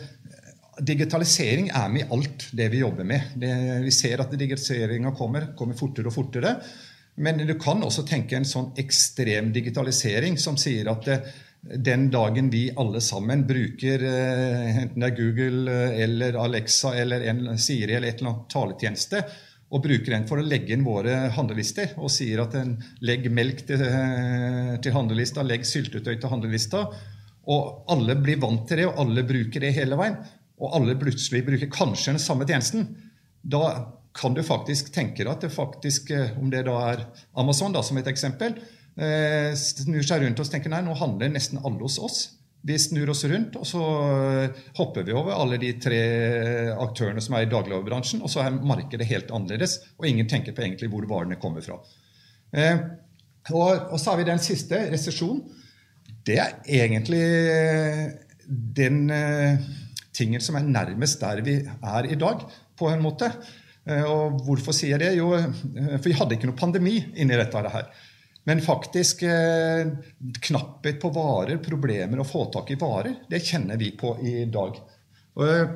[0.77, 3.31] Digitalisering er med i alt det vi jobber med.
[3.41, 3.49] Det,
[3.81, 6.51] vi ser at digitaliseringa kommer, kommer fortere og fortere.
[7.17, 11.31] Men du kan også tenke en sånn ekstrem digitalisering som sier at uh,
[11.75, 17.25] den dagen vi alle sammen bruker eh, enten det er Google eh, eller Alexa eller
[17.27, 19.21] en Siri eller et eller annet taletjeneste,
[19.67, 23.65] og bruker den for å legge inn våre handlelister og sier at en legg melk
[23.67, 26.85] til, eh, til handlelista, legg syltetøy til handlelista,
[27.47, 30.17] og alle blir vant til det, og alle bruker det hele veien,
[30.57, 32.89] og alle plutselig bruker kanskje den samme tjenesten,
[33.43, 37.03] da kan du faktisk tenke deg at det faktisk, om det da er
[37.37, 38.55] Amazon da, som et eksempel,
[38.97, 42.21] snur seg rundt og tenker nei, nå handler nesten alle hos oss.
[42.67, 43.81] Vi snur oss rundt, og så
[44.41, 45.99] eh, hopper vi over alle de tre
[46.73, 50.65] aktørene som er i dagligvarebransjen, og så er markedet helt annerledes, og ingen tenker på
[50.65, 51.77] egentlig hvor varene kommer fra.
[52.51, 52.81] Eh,
[53.53, 55.39] og, så har vi den siste, resesjon.
[56.27, 57.23] Det er egentlig
[58.47, 59.63] den eh,
[60.17, 62.43] tingen som er nærmest der vi er i dag,
[62.77, 63.31] på en måte.
[63.87, 65.15] Eh, og hvorfor sier jeg det?
[65.21, 65.47] Jo, eh,
[65.95, 67.87] for vi hadde ikke noe pandemi inni dette her.
[68.47, 69.89] Men faktisk eh,
[70.47, 74.77] knapphet på varer, problemer å få tak i varer, det kjenner vi på i dag.
[75.37, 75.73] Og,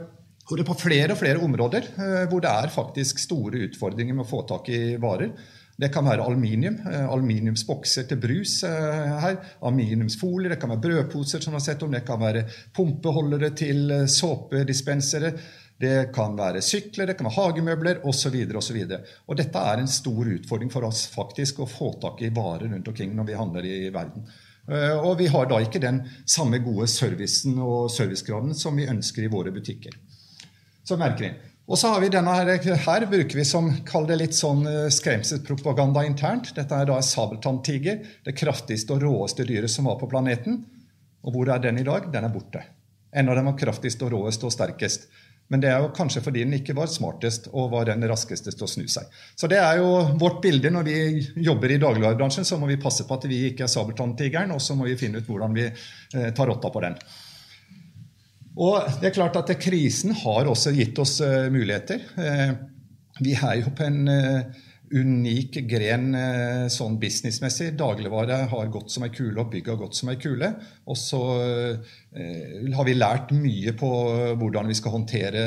[0.48, 4.16] og det er på flere og flere områder eh, hvor det er faktisk store utfordringer
[4.16, 5.36] med å få tak i varer.
[5.82, 11.42] Det kan være aluminium, eh, aluminiumsbokser til brus eh, her, aluminiumsfolier, det kan være brødposer,
[11.42, 12.44] som har sett om, det kan være
[12.76, 15.34] pumpeholdere til eh, såpedispensere.
[15.82, 18.38] Det kan være sykler, det kan være hagemøbler osv.
[18.46, 22.88] Og dette er en stor utfordring for oss faktisk å få tak i varer rundt
[22.92, 24.26] omkring når vi handler i verden.
[24.70, 29.26] Eh, og vi har da ikke den samme gode servicen og servicegraden som vi ønsker
[29.26, 29.96] i våre butikker.
[30.86, 31.32] Så merker vi.
[31.72, 32.50] Og så har vi denne her,
[32.84, 36.54] her bruker vi som kall det litt sånn eh, skremselspropaganda internt.
[36.58, 40.62] Dette er da sabeltanntiger, det kraftigste og råeste dyret som var på planeten.
[41.22, 42.10] Og hvor er den i dag?
[42.14, 42.64] Den er borte.
[43.12, 45.10] En av dem var kraftigst og råest og sterkest.
[45.52, 48.64] Men det er jo kanskje fordi den ikke var smartest og var den raskeste til
[48.64, 49.10] å snu seg.
[49.36, 49.90] Så det er jo
[50.22, 50.96] vårt bilde når vi
[51.44, 52.48] jobber i dagligvarebransjen.
[52.48, 55.20] Så må vi passe på at vi ikke er sabeltanntigeren, og så må vi finne
[55.20, 56.96] ut hvordan vi eh, tar rotta på den.
[58.62, 62.02] Og det er klart at Krisen har også gitt oss uh, muligheter.
[62.20, 62.56] Uh,
[63.24, 64.02] vi er jo på en
[64.92, 66.12] unik gren
[66.72, 67.72] sånn businessmessig.
[67.80, 70.50] Dagligvare har gått som ei kule, og bygg har gått som ei kule.
[70.86, 71.22] Og så
[72.76, 73.92] har vi lært mye på
[74.42, 75.44] hvordan vi skal håndtere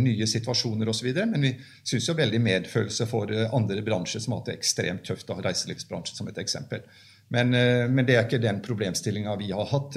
[0.00, 1.10] nye situasjoner osv.
[1.22, 5.28] Men vi syns jo veldig medfølelse for andre bransjer som har hatt det ekstremt tøft.
[5.30, 6.84] Da, reiselivsbransjen som et eksempel.
[7.32, 7.56] Men,
[7.90, 9.96] men det er ikke den problemstillinga vi har hatt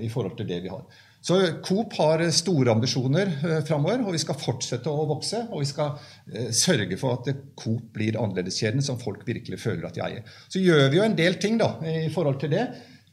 [0.00, 0.84] i forhold til det vi har.
[1.26, 5.40] Så Coop har store ambisjoner eh, framover, og vi skal fortsette å vokse.
[5.50, 5.96] Og vi skal
[6.30, 10.36] eh, sørge for at Coop blir annerledeskjeden som folk virkelig føler at de eier.
[10.46, 12.68] Så gjør vi jo en del ting da, i forhold til det.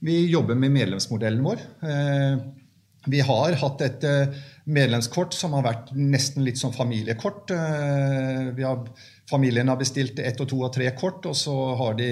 [0.06, 1.64] Vi jobber med medlemsmodellen vår.
[1.90, 2.44] Eh,
[3.10, 4.06] vi har hatt et
[4.64, 7.52] medlemskort som har vært nesten litt som familiekort.
[7.52, 8.86] Har,
[9.28, 11.52] familien har bestilt ett og to og tre kort, og så
[11.82, 12.08] har de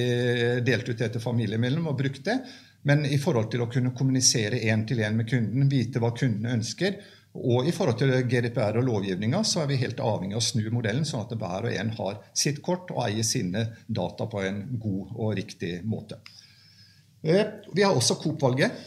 [0.68, 2.42] delt ut det til familiemedlem og brukt det.
[2.90, 6.50] Men i forhold til å kunne kommunisere én til én med kunden, vite hva kunden
[6.50, 6.98] ønsker,
[7.32, 10.66] og i forhold til GDPR og lovgivninga, så er vi helt avhengig av å snu
[10.74, 14.66] modellen, sånn at hver og en har sitt kort og eier sine data på en
[14.82, 16.20] god og riktig måte.
[17.22, 18.82] Eh, vi har også Coop-valget.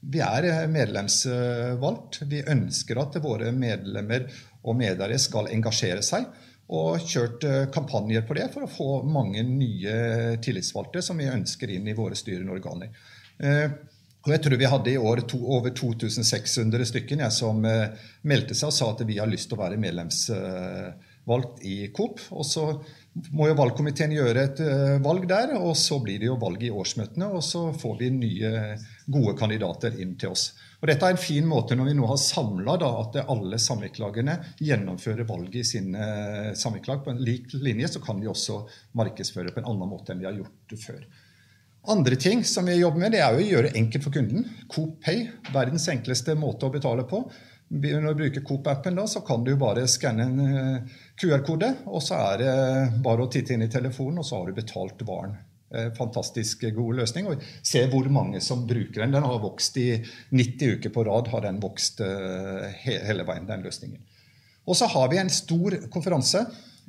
[0.00, 2.22] Vi er eh, medlemsvalgt.
[2.30, 4.30] Vi ønsker at våre medlemmer
[4.62, 6.30] og medeiere skal engasjere seg.
[6.70, 11.76] Og kjørt eh, kampanjer på det for å få mange nye tillitsvalgte som vi ønsker
[11.76, 12.94] inn i våre styrende organer.
[13.40, 13.68] Eh,
[14.20, 18.56] og jeg tror vi hadde i år to, over 2600 stykker jeg, som eh, meldte
[18.56, 22.20] seg og sa at vi har lyst til å være medlemsvalgt i Coop.
[22.36, 22.66] Og så
[23.32, 26.72] må jo valgkomiteen gjøre et eh, valg der, og så blir det jo valg i
[26.72, 27.30] årsmøtene.
[27.32, 28.52] Og så får vi nye,
[29.10, 30.50] gode kandidater inn til oss.
[30.80, 35.28] Og Dette er en fin måte når vi nå har samla at alle samvirkelagene gjennomfører
[35.28, 36.04] valget i sine
[36.56, 38.62] samvirkelag på en lik linje, så kan de også
[39.00, 41.02] markedsføre på en annen måte enn de har gjort før.
[41.88, 44.44] Andre ting som vi jobber med, det er jo å gjøre enkelt for kunden.
[44.68, 47.22] Coop Pay, verdens enkleste måte å betale på.
[47.70, 52.18] Når du bruker Coop-appen, da, så kan du bare skanne en eh, QR-kode, og så
[52.32, 52.54] er det
[53.04, 55.38] bare å titte inn i telefonen, og så har du betalt varen.
[55.70, 57.28] Eh, fantastisk god løsning.
[57.30, 59.14] og Se hvor mange som bruker den.
[59.14, 59.92] Den har vokst i
[60.34, 61.30] 90 uker på rad.
[61.30, 62.66] har den vokst eh,
[63.06, 64.02] hele veien, den løsningen.
[64.66, 66.42] Og så har vi en stor konferanse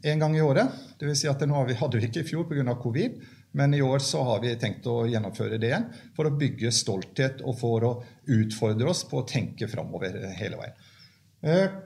[0.03, 0.73] en gang i året.
[0.97, 2.75] Det vil si at nå hadde vi ikke i fjor pga.
[2.81, 3.21] covid.
[3.52, 7.43] Men i år så har vi tenkt å gjennomføre det igjen for å bygge stolthet
[7.43, 7.93] og for å
[8.32, 10.78] utfordre oss på å tenke framover hele veien.
[11.41, 11.80] Eh,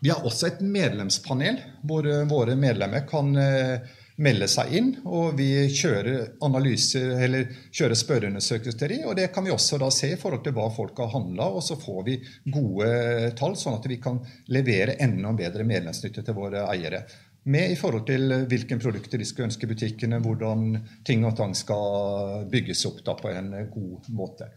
[0.00, 3.90] vi har også et medlemspanel hvor eh, våre medlemmer kan eh,
[4.20, 4.90] melde seg inn.
[5.04, 9.00] Og vi kjører analyser, eller kjører spørreundersøkelser i.
[9.04, 11.64] Og det kan vi også da se i forhold til hva folk har handla, og
[11.64, 16.64] så får vi gode tall, sånn at vi kan levere enda bedre medlemsnytte til våre
[16.72, 17.04] eiere
[17.44, 20.74] med i forhold til hvilke produkter de skal ønske butikkene, hvordan
[21.06, 24.50] ting og tang skal bygges opp da, på en god måte.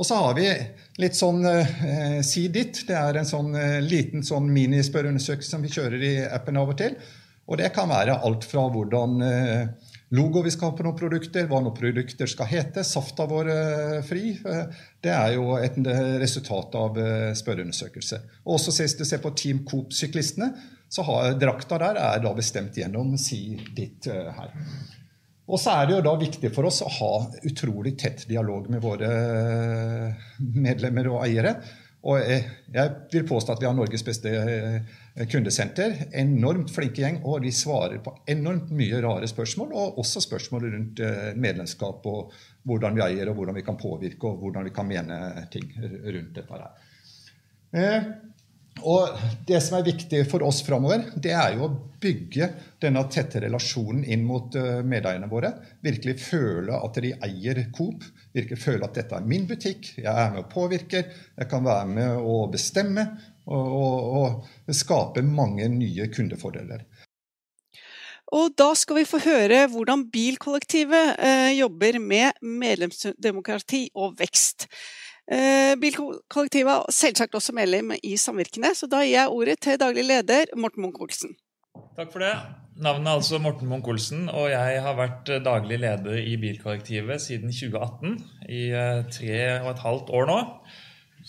[0.00, 0.46] Og så har vi
[1.02, 2.86] litt sånn eh, Si ditt.
[2.88, 6.78] Det er en sånn eh, liten sånn minispørreundersøkelse som vi kjører i appen av og
[6.80, 6.96] til.
[7.50, 11.48] Og det kan være alt fra hvordan eh, logo vi skal ha på noen produkter,
[11.50, 12.84] hva noen produkter skal hete.
[12.86, 14.36] Safta vår eh, fri.
[14.38, 15.76] Eh, det er jo et
[16.22, 18.22] resultat av eh, spørreundersøkelse.
[18.46, 20.52] Og også sist du ser på Team Coop-syklistene,
[20.90, 24.54] så har drakta der er da bestemt gjennom si ditt uh, her.
[25.50, 27.12] Og så er det jo da viktig for oss å ha
[27.46, 31.56] utrolig tett dialog med våre eh, medlemmer og eiere.
[32.06, 35.96] Og jeg vil påstå at vi har Norges beste eh, kundesenter.
[36.22, 39.74] Enormt flinke gjeng, og de svarer på enormt mye rare spørsmål.
[39.74, 41.02] Og også spørsmål rundt
[41.34, 42.30] medlemskap og
[42.70, 45.20] hvordan vi eier, og hvordan vi kan påvirke, og hvordan vi kan mene
[45.50, 48.14] ting rundt dette her.
[48.86, 52.48] Og Det som er viktig for oss framover, det er jo å bygge
[52.80, 55.52] denne tette relasjonen inn mot eh, medeierne våre.
[55.84, 58.06] Virkelig føle at de eier Coop.
[58.36, 59.92] Virkelig føle at dette er min butikk.
[59.98, 61.10] Jeg er med og påvirker.
[61.36, 63.06] Jeg kan være med og bestemme.
[63.50, 66.84] Og, og, og skape mange nye kundefordeler.
[68.30, 74.68] Og da skal vi få høre hvordan Bilkollektivet eh, jobber med medlemsdemokrati og vekst.
[75.30, 80.06] Eh, Bilkollektivet er selvsagt også medlem i samvirkene, så da gir jeg ordet til daglig
[80.08, 81.36] leder Morten Munch-Olsen.
[81.98, 82.32] Takk for det.
[82.80, 87.52] Navnet er altså Morten Munch-Olsen, og jeg har vært eh, daglig leder i Bilkollektivet siden
[87.54, 88.16] 2018,
[88.48, 90.40] i eh, tre og et halvt år nå.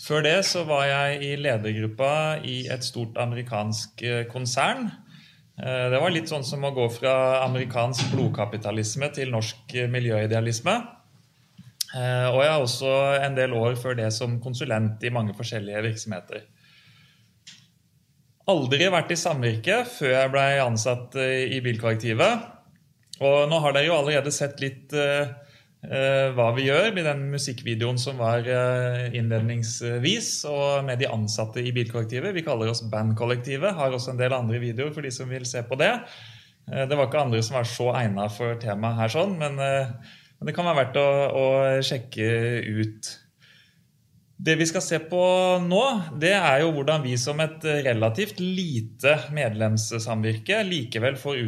[0.02, 4.00] Før det så var jeg i ledergruppa i et stort amerikansk
[4.32, 4.88] konsern.
[5.52, 7.12] Det var litt sånn som å gå fra
[7.44, 10.78] amerikansk blodkapitalisme til norsk miljøidealisme.
[11.92, 12.90] Og jeg har også
[13.20, 16.46] en del år før det som konsulent i mange forskjellige virksomheter.
[18.48, 22.46] Aldri vært i samvirke før jeg ble ansatt i Bilkollektivet.
[23.20, 24.96] Og nå har dere jo allerede sett litt
[25.82, 31.58] Eh, hva vi gjør med den musikkvideoen som var eh, innledningsvis, og med de ansatte
[31.58, 32.36] i bilkollektivet.
[32.36, 33.74] Vi kaller oss Bandkollektivet.
[33.74, 35.90] Har også en del andre videoer for de som vil se på det.
[36.70, 39.58] Eh, det var ikke andre som var så egna for temaet her, sånn, men,
[40.42, 41.44] men, det kan være verdt å, å,
[41.86, 42.26] sjekke
[42.82, 43.10] ut.
[44.42, 45.22] Det vi skal se på
[45.62, 45.82] nå,
[46.18, 51.44] det er jo hvordan vi som et relativt lite medlemssamvirke likevel får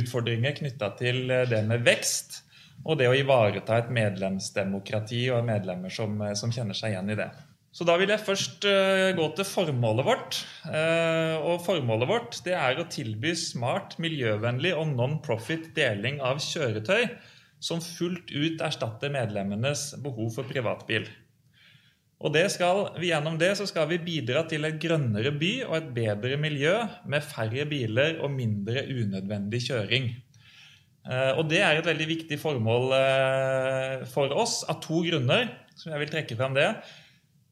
[0.00, 2.40] utfordringer knytta til det med vekst
[2.82, 7.28] og det å ivareta et medlemsdemokrati og medlemmer som, som, kjenner seg igjen i det.
[7.70, 10.38] Så da vil jeg først uh, gå til formålet vårt.
[10.64, 17.04] Uh, og formålet vårt det er å tilby smart, miljøvennlig og non-profit deling av kjøretøy
[17.60, 21.08] som fullt ut erstatter medlemmenes behov for privatbil.
[22.20, 26.74] Og skal, Gjennom det skal vi bidra til et grønnere by og et bedre miljø
[27.08, 30.10] med færre biler og mindre unødvendig kjøring.
[31.08, 35.48] Eh, og det er et veldig viktig formål eh, for oss av to grunner.
[35.80, 36.68] som jeg vil trekke frem Det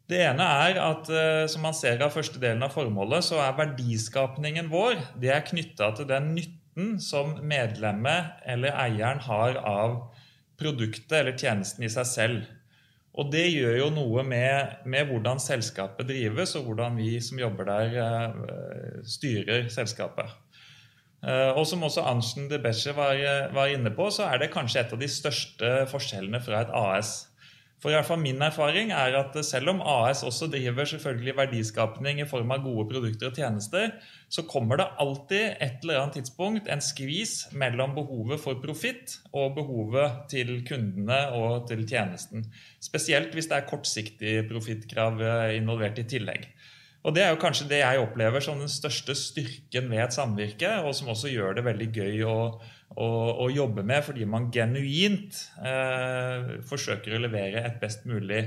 [0.09, 3.57] Det ene er at eh, som man ser av første delen av formålet, så er
[3.57, 6.35] verdiskapningen vår det er knytta til den
[6.79, 10.15] nytten som medlemmet eller eieren har av
[10.59, 12.45] produktet eller tjenesten i seg selv.
[13.19, 17.65] Og det gjør jo noe med, med hvordan selskapet drives, og hvordan vi som jobber
[17.67, 20.31] der, styrer selskapet.
[21.27, 24.53] Eh, og som også Arntzen de Besche var, eh, var, inne på, så er det
[24.53, 27.28] kanskje et av de største forskjellene fra et AS.
[27.79, 32.23] For i hvert fall Min erfaring er at selv om AS også driver selvfølgelig verdiskapning
[32.23, 33.93] i form av gode produkter og tjenester,
[34.29, 39.55] så kommer det alltid et eller annet tidspunkt en skvis mellom behovet for profitt og
[39.61, 42.49] behovet til kundene og til tjenesten.
[42.83, 46.51] Spesielt hvis det er kortsiktig profittkrav eh, involvert i tillegg.
[47.07, 50.73] Og Det er jo kanskje det jeg opplever som den største styrken ved et samvirke,
[50.83, 52.35] og som også gjør det veldig gøy å,
[52.97, 53.09] å,
[53.45, 58.45] å jobbe med, fordi man genuint eh, forsøker å levere et best mulig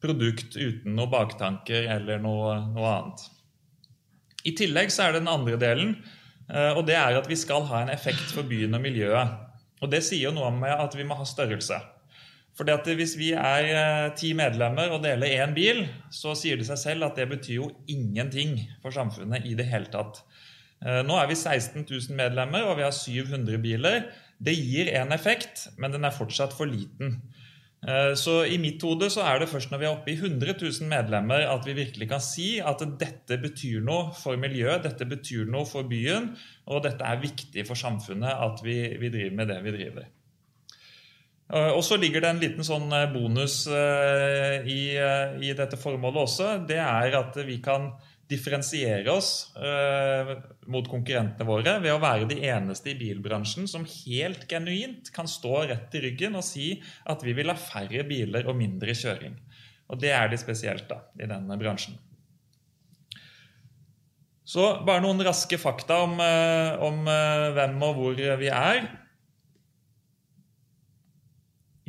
[0.00, 3.26] produkt uten noen baktanker eller noe, noe, annet.
[4.48, 5.94] I tillegg så er det den andre delen,
[6.48, 9.38] eh, og det er at vi skal ha en effekt for byen og miljøet.
[9.80, 11.78] Og Det sier jo noe om at vi må ha størrelse.
[12.60, 16.80] At Hvis vi er eh, ti medlemmer og deler én bil, så sier det seg
[16.80, 20.20] selv at det betyr jo ingenting for samfunnet i det hele tatt.
[20.80, 24.08] Eh, nå er vi 16 000 medlemmer, og vi har 700 biler.
[24.40, 27.18] Det gir en effekt, men den er fortsatt for liten.
[27.84, 30.56] Eh, så i mitt hode så er det først når vi er oppe i 100
[30.60, 35.48] 000 medlemmer at vi virkelig kan si at dette betyr noe for miljøet, dette betyr
[35.48, 36.32] noe for byen,
[36.68, 40.08] og dette er viktig for samfunnet at vi, vi driver med det vi driver.
[41.52, 46.54] Eh, og så ligger det en liten sånn bonus i, i, dette formålet også.
[46.68, 47.92] Det er at vi kan
[48.30, 49.50] differensiere oss
[50.70, 55.64] mot konkurrentene våre ved å være de eneste i bilbransjen som helt genuint kan stå
[55.72, 56.72] rett i ryggen og si
[57.10, 59.34] at vi vil ha færre biler og mindre kjøring.
[59.90, 61.98] Og det er de spesielt da, i denne bransjen.
[64.46, 66.16] Så bare noen raske fakta om,
[66.86, 67.04] om
[67.54, 68.86] hvem og hvor vi er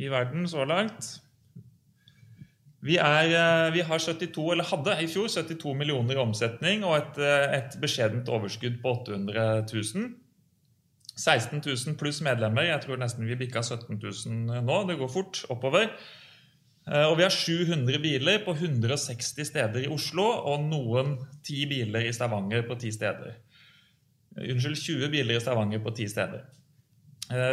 [0.02, 1.21] i verden så langt.
[2.82, 6.96] Vi, er, eh, vi, har 72, eller hadde i fjor 72 millioner i omsetning og
[6.98, 10.08] et, eh, et beskjedent overskudd på 800 000.
[11.12, 12.66] 16 000 pluss medlemmer.
[12.66, 14.78] Jeg tror nesten vi bikka 17 000 nå.
[14.90, 15.92] Det går fort oppover.
[16.90, 22.10] Eh, og vi har 700 biler på 160 steder i Oslo og noen 10 biler
[22.10, 23.38] i Stavanger på 10 steder.
[24.42, 26.50] Unnskyld, 20 biler i Stavanger på 10 steder.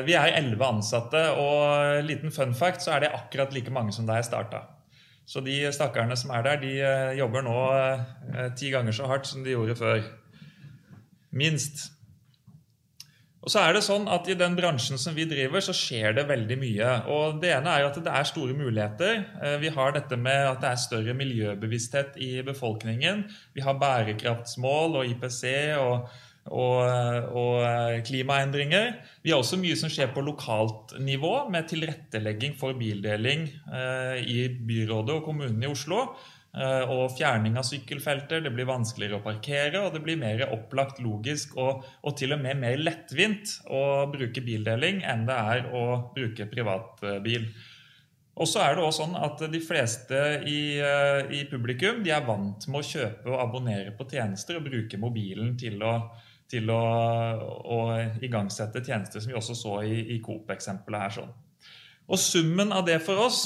[0.06, 4.08] Vi er elleve ansatte, og liten fun fact så er det akkurat like mange som
[4.08, 4.64] da jeg starta.
[5.28, 9.28] Så de stakkarene som er der, de eh, jobber nå eh, ti ganger så hardt
[9.28, 10.00] som de gjorde før.
[11.36, 11.90] Minst.
[13.44, 16.24] Og så er det sånn at I den bransjen som vi driver, så skjer det
[16.28, 16.94] veldig mye.
[17.12, 19.20] Og Det ene er at det er store muligheter.
[19.62, 23.22] Vi har dette med at det er større miljøbevissthet i befolkningen.
[23.54, 25.44] Vi har bærekraftsmål og IPC
[25.78, 26.10] og
[26.48, 28.94] og, og, klimaendringer.
[29.22, 34.40] Vi har også mye som skjer på lokalt nivå, med tilrettelegging for bildeling eh, i
[34.48, 36.06] byrådet og kommunen i Oslo.
[36.56, 38.40] Eh, og fjerning av sykkelfelter.
[38.44, 42.40] Det blir vanskeligere å parkere, og det blir mer opplagt, logisk og, og til og
[42.42, 45.84] med mer lettvint å bruke bildeling enn det er å
[46.14, 47.50] bruke privatbil.
[48.38, 52.68] Og så er det også sånn at De fleste i, eh, i, publikum er vant
[52.70, 55.94] med å kjøpe og abonnere på tjenester og bruke mobilen til å,
[56.48, 56.82] til å,
[57.64, 57.78] å
[58.24, 61.16] igangsette tjenester, som vi også så i, i Coop-eksempelet her.
[61.18, 61.34] sånn.
[62.08, 63.42] Og Summen av det for oss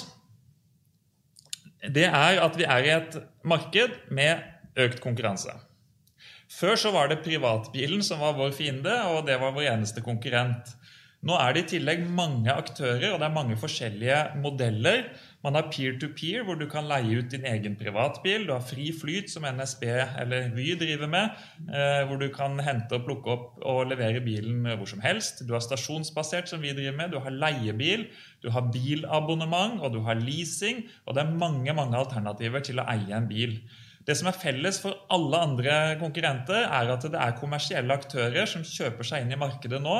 [1.82, 3.16] det er at vi er i et
[3.48, 5.54] marked med økt konkurranse.
[6.52, 10.70] Før så var det privatbilen som var vår fiende, og det var vår eneste konkurrent.
[11.26, 15.08] Nå er det i tillegg mange aktører, og det er mange forskjellige modeller.
[15.42, 18.46] Man har peer-to-peer, -peer, hvor du kan leie ut din egen privatbil.
[18.46, 19.82] Du har Fri Flyt, som NSB
[20.22, 21.30] eller Vy driver med,
[21.68, 25.42] eh, hvor du kan hente og plukke opp og levere bilen hvor som helst.
[25.48, 27.10] Du har stasjonsbasert, som vi driver med.
[27.10, 28.06] Du har leiebil,
[28.42, 30.84] du har bilabonnement, og du har leasing.
[31.06, 33.58] Og det er mange, mange alternativer til å eie en bil.
[34.06, 38.62] Det som er felles for alle andre konkurrenter, er at det er kommersielle aktører som
[38.66, 39.98] kjøper seg inn i markedet nå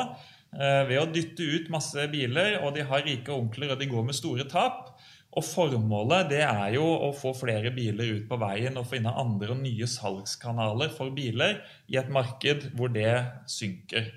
[0.59, 4.09] eh, ved å dytte ut masse biler, og de har rike onkler, og de går
[4.09, 4.92] med store tap.
[5.33, 9.55] Og Formålet det er jo å få flere biler ut på veien og finne andre
[9.55, 13.15] og nye salgskanaler for biler i et marked hvor det
[13.49, 14.11] synker.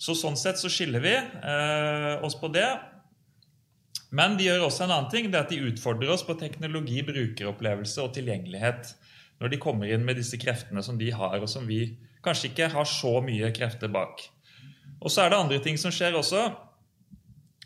[0.00, 2.66] Så Sånn sett så skiller vi eh, oss på det.
[4.10, 6.98] Men de gjør også en annen ting, det er at de utfordrer oss på teknologi,
[7.06, 8.94] brukeropplevelse og tilgjengelighet
[9.40, 11.94] når de kommer inn med disse kreftene som de har, og som vi
[12.24, 14.26] kanskje ikke har så mye krefter bak.
[15.00, 16.42] Og så er det andre ting som skjer også.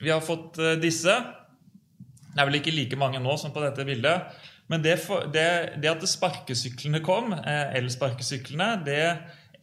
[0.02, 1.16] Vi har fått eh, disse.
[2.34, 4.34] Det er vel ikke like mange nå som på dette bildet.
[4.72, 5.46] Men det, for, det,
[5.80, 9.02] det at sparkesyklene kom, eh, elsparkesyklene, det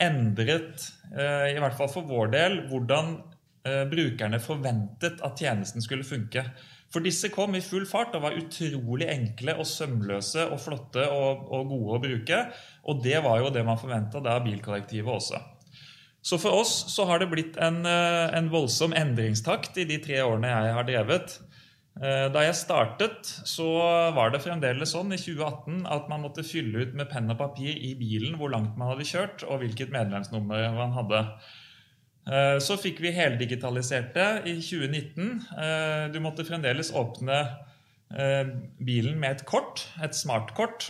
[0.01, 3.19] endret, eh, i hvert fall for vår del, hvordan
[3.61, 6.41] brukerne forventet at tjenesten skulle funke.
[6.91, 11.45] For disse kom i full fart og var utrolig enkle og sømløse og flotte og,
[11.47, 12.39] og gode å bruke.
[12.91, 15.39] Og det var jo det man forventa av bilkollektivet også.
[16.21, 20.19] Så for oss så har det blitt en, eh, en, voldsom endringstakt i de tre
[20.21, 21.37] årene jeg har drevet.
[21.99, 23.65] Eh, da jeg startet, så
[24.15, 27.75] var det fremdeles sånn i 2018 at man måtte fylle ut med penn og papir
[27.75, 31.25] i bilen hvor langt man hadde kjørt, og hvilket medlemsnummer man hadde.
[32.31, 35.43] Eh, så fikk vi heldigitalisert det i 2019.
[35.51, 37.43] Eh, du måtte fremdeles åpne
[38.11, 40.89] bilen med et kort, et smartkort.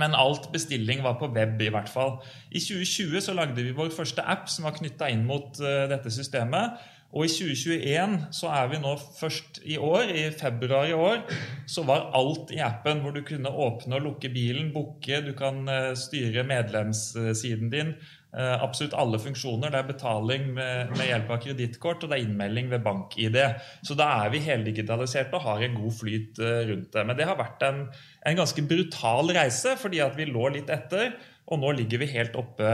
[0.00, 2.14] Men alt bestilling var på web, i hvert fall.
[2.48, 6.80] I 2020 så lagde vi vår første app som var knytta inn mot dette systemet.
[7.14, 11.22] Og i 2021 så er vi nå først i år, i februar i år,
[11.70, 15.62] så var alt i appen hvor du kunne åpne og lukke bilen, booke, du kan
[15.96, 17.94] styre medlemssiden din,
[18.36, 19.70] Eh, absolutt alle funksjoner.
[19.72, 23.38] Det er betaling med, med hjelp av kredittkort, og det er innmelding ved bank-ID.
[23.86, 27.06] Så da er vi heldigitaliserte og har en god flyt eh, rundt det.
[27.08, 27.86] Men det har vært en,
[28.28, 31.14] en ganske brutal reise, fordi at vi lå litt etter.
[31.46, 32.68] Og nå ligger vi helt oppe,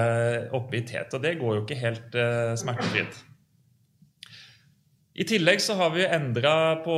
[0.57, 1.15] oppe i tet.
[1.15, 3.19] Og det går jo ikke helt uh, smertefritt.
[5.13, 6.95] I tillegg så har vi endra på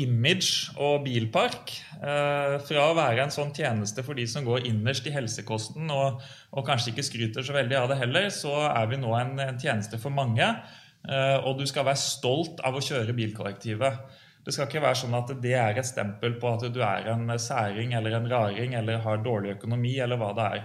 [0.00, 1.74] image og bilpark.
[2.00, 6.22] Eh, fra å være en sånn tjeneste for de som går innerst i helsekosten og,
[6.54, 9.60] og, kanskje ikke skryter så veldig av det heller, så er vi nå en, en
[9.60, 10.48] tjeneste for mange.
[11.04, 14.00] Eh, og du skal være stolt av å kjøre bilkollektivet.
[14.48, 17.34] Det skal ikke være sånn at det er et stempel på at du er en
[17.36, 20.64] særing eller en raring eller har dårlig økonomi eller hva det er.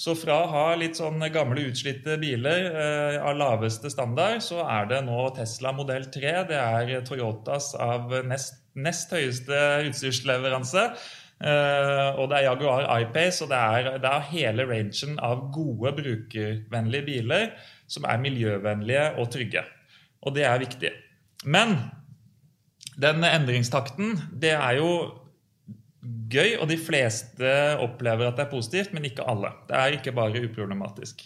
[0.00, 4.88] Så fra å ha litt sånn gamle, utslitte biler eh, av laveste standard, så er
[4.88, 6.32] det nå Tesla modell 3.
[6.48, 9.58] Det er Toyotas av nest, nest høyeste
[9.90, 10.86] utstyrsleveranse.
[11.40, 15.92] Eh, og det er Jaguar iPace, og det er, det er hele rangen av gode,
[16.00, 17.46] brukervennlige biler
[17.90, 19.66] som er miljøvennlige og trygge.
[20.24, 20.96] Og det er viktig.
[21.44, 21.76] Men
[23.00, 24.92] den endringstakten, det er jo
[26.30, 27.50] gøy, og de fleste
[27.82, 29.52] opplever at det er positivt, men ikke alle.
[29.68, 31.24] Det er ikke bare uproblematisk.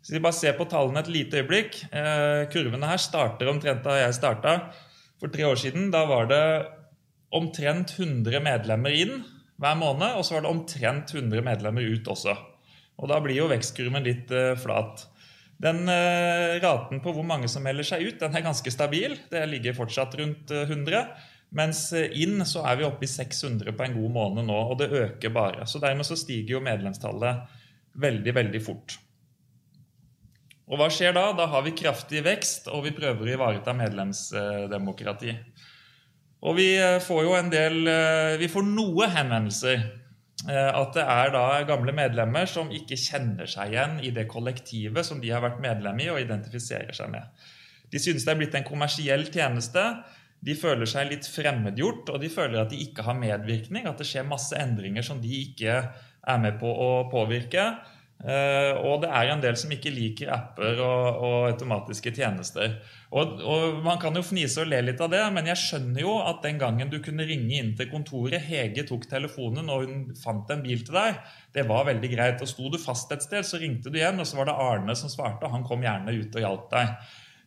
[0.00, 1.82] Så vi bare ser på tallene et lite øyeblikk.
[1.92, 4.54] Eh, kurvene her starter omtrent da jeg starta
[5.20, 5.90] for tre år siden.
[5.92, 6.44] Da var det
[7.36, 9.20] omtrent 100 medlemmer inn
[9.60, 12.34] hver måned, og så var det omtrent 100 medlemmer ut også.
[13.00, 15.04] Og da blir jo vekstkurven litt eh, flat.
[15.60, 19.18] Den eh, raten på hvor mange som melder seg ut, den er ganske stabil.
[19.28, 21.04] Det ligger fortsatt rundt 100.
[21.56, 24.78] Mens eh, inn så er vi oppe i 600 på en god måned nå, og
[24.80, 25.66] det øker bare.
[25.66, 27.56] Så dermed så stiger jo medlemstallet
[28.00, 28.98] veldig, veldig fort.
[30.70, 31.32] Og hva skjer da?
[31.34, 35.34] Da har vi kraftig vekst, og vi prøver å ivareta medlemsdemokrati.
[36.46, 39.88] Og vi eh, får jo en del eh, Vi får noe henvendelser.
[40.40, 45.18] At det er da gamle medlemmer som ikke kjenner seg igjen i det kollektivet som
[45.20, 47.42] de har vært medlem i og identifiserer seg med.
[47.92, 49.82] De synes det er blitt en kommersiell tjeneste
[50.40, 53.88] de føler seg litt fremmedgjort, og de føler at de ikke har medvirkning.
[53.88, 57.66] At det skjer masse endringer som de ikke er med på å påvirke.
[58.20, 62.74] Eh, og det er en del som ikke liker apper og, og automatiske tjenester.
[63.16, 66.18] Og, og, Man kan jo fnise og le litt av det, men jeg skjønner jo
[66.20, 70.52] at den gangen du kunne ringe inn til kontoret, Hege tok telefonen og hun fant
[70.52, 71.16] en bil til deg,
[71.56, 72.44] det var veldig greit.
[72.44, 74.96] Og Sto du fast et sted, så ringte du igjen, og så var det Arne
[74.98, 76.96] som svarte, og han kom gjerne ut og hjalp deg.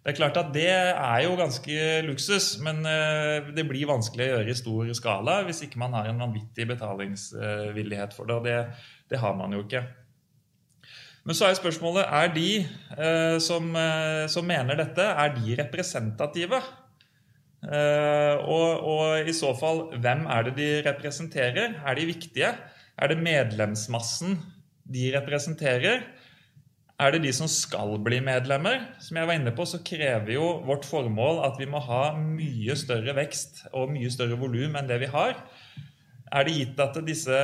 [0.04, 4.32] Det er klart at det er jo ganske luksus, men eh, det blir vanskelig å
[4.34, 8.36] gjøre i stor skala hvis ikke man har en vanvittig betalingsvillighet for det.
[8.36, 8.58] Og det,
[9.08, 9.86] det har man jo ikke.
[11.24, 16.60] Men så er spørsmålet er de eh, som, eh, som, mener dette, er de representative?
[17.64, 21.78] Og, og, i så fall, hvem er det de representerer?
[21.80, 22.50] Er de viktige?
[23.00, 24.36] Er det medlemsmassen
[24.84, 26.04] de representerer?
[27.04, 28.86] Er det de som skal bli medlemmer?
[29.04, 32.78] Som jeg var inne på, så krever jo vårt formål at vi må ha mye
[32.80, 35.36] større vekst og mye større volum enn det vi har.
[36.32, 37.40] Er det gitt at disse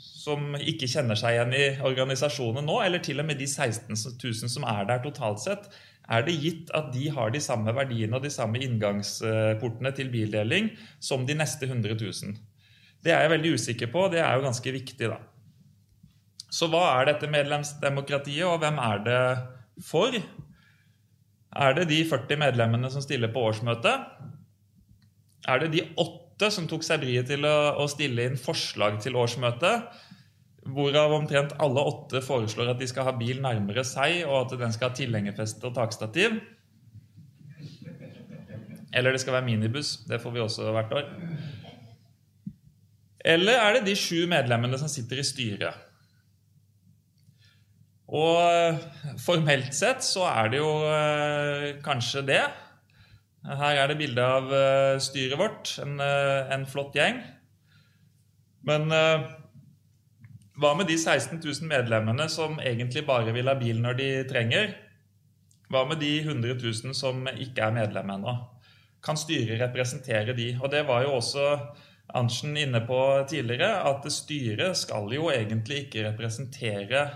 [0.00, 4.52] som ikke kjenner seg igjen i organisasjonen nå, eller til og med de 16 000
[4.54, 5.68] som er der totalt sett,
[6.08, 10.72] er det gitt at de har de samme verdiene og de samme inngangsportene til bildeling
[11.02, 12.40] som de neste 100 000?
[13.04, 14.08] Det er jeg veldig usikker på.
[14.14, 15.18] Det er jo ganske viktig, da.
[16.52, 19.20] Så hva er dette medlemsdemokratiet, og hvem er det
[19.88, 20.16] for?
[21.52, 24.04] Er det de 40 medlemmene som stiller på årsmøtet?
[25.48, 29.88] Er det de åtte som tok seg bryet til å, stille inn forslag til årsmøtet.
[30.72, 34.74] Hvorav omtrent alle åtte foreslår at de skal ha bil nærmere seg, og at den
[34.74, 36.36] skal ha tilhengerfeste og takstativ.
[38.92, 40.02] Eller det skal være minibuss.
[40.08, 41.08] Det får vi også hvert år.
[43.32, 45.88] Eller er det de sju medlemmene som sitter i styret?
[48.12, 52.42] Og formelt sett så er det jo øh, kanskje det.
[53.42, 55.72] Her er det bilde av uh, styret vårt.
[55.82, 57.16] En, uh, en, flott gjeng.
[58.62, 58.86] Men
[60.62, 64.68] hva med de 16 000 medlemmene som egentlig bare vil ha bil når de trenger?
[65.72, 68.36] Hva med de 100 000 som ikke er medlem ennå?
[69.02, 70.52] Kan styret representere de?
[70.60, 71.48] Og det var jo også
[72.14, 77.06] Arntzen inne på tidligere, at styret skal jo egentlig ikke representere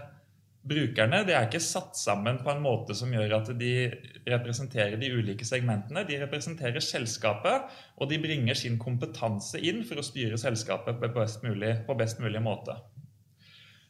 [0.66, 3.72] brukerne Det er ikke satt sammen på en måte som gjør at de
[4.26, 6.04] representerer de ulike segmentene.
[6.08, 11.46] De representerer selskapet, og de bringer sin kompetanse inn for å styre selskapet på best
[11.46, 12.76] mulig, på best mulig måte.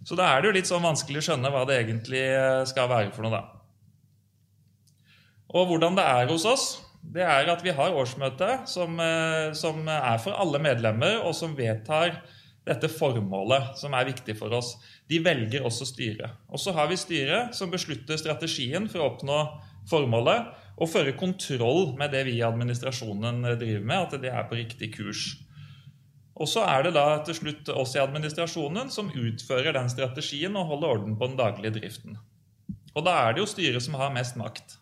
[0.07, 2.25] Så da er det jo litt sånn vanskelig å skjønne hva det egentlig
[2.71, 3.45] skal være for noe, da.
[5.57, 6.67] Og hvordan det er hos oss,
[7.15, 11.55] det er at vi har årsmøte som, eh, som er for alle medlemmer, og som
[11.57, 12.19] vedtar
[12.67, 14.75] dette formålet som er viktig for oss.
[15.09, 16.35] De velger også styret.
[16.51, 19.41] Og så har vi styret som beslutter strategien for å oppnå
[19.87, 24.59] formålet, og føre kontroll med det vi i administrasjonen driver med, at det er på
[24.59, 25.31] riktig kurs.
[26.37, 30.69] Og så er det da til slutt oss i administrasjonen som utfører den strategien og
[30.75, 32.19] holder orden på den daglige driften.
[32.93, 34.77] Og da er det jo styret som har mest makt.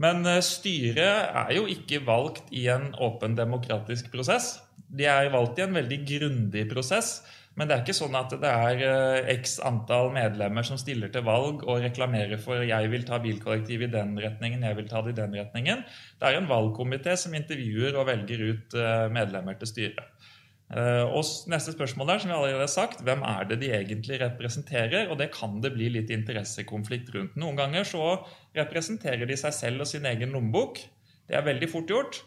[0.00, 4.56] Men eh, styret er jo ikke valgt i en åpen demokratisk prosess.
[4.86, 7.18] De er valgt i en veldig grundig prosess.
[7.56, 11.24] Men det er ikke sånn at det er eh, x antall medlemmer som stiller til
[11.24, 15.14] valg og reklamerer for 'jeg vil ta bilkollektiv i den retningen', 'jeg vil ta det
[15.16, 15.84] i den retningen'.
[16.20, 20.04] Det er en valgkomité som intervjuer og velger ut eh, medlemmer til styret.
[20.66, 25.04] Og neste spørsmål er, som vi allerede har sagt, hvem er det de egentlig representerer?
[25.12, 27.36] Og det kan det bli litt interessekonflikt rundt.
[27.38, 28.16] Noen ganger så
[28.56, 30.80] representerer de seg selv og sin egen lommebok.
[31.30, 32.18] Det er veldig fort gjort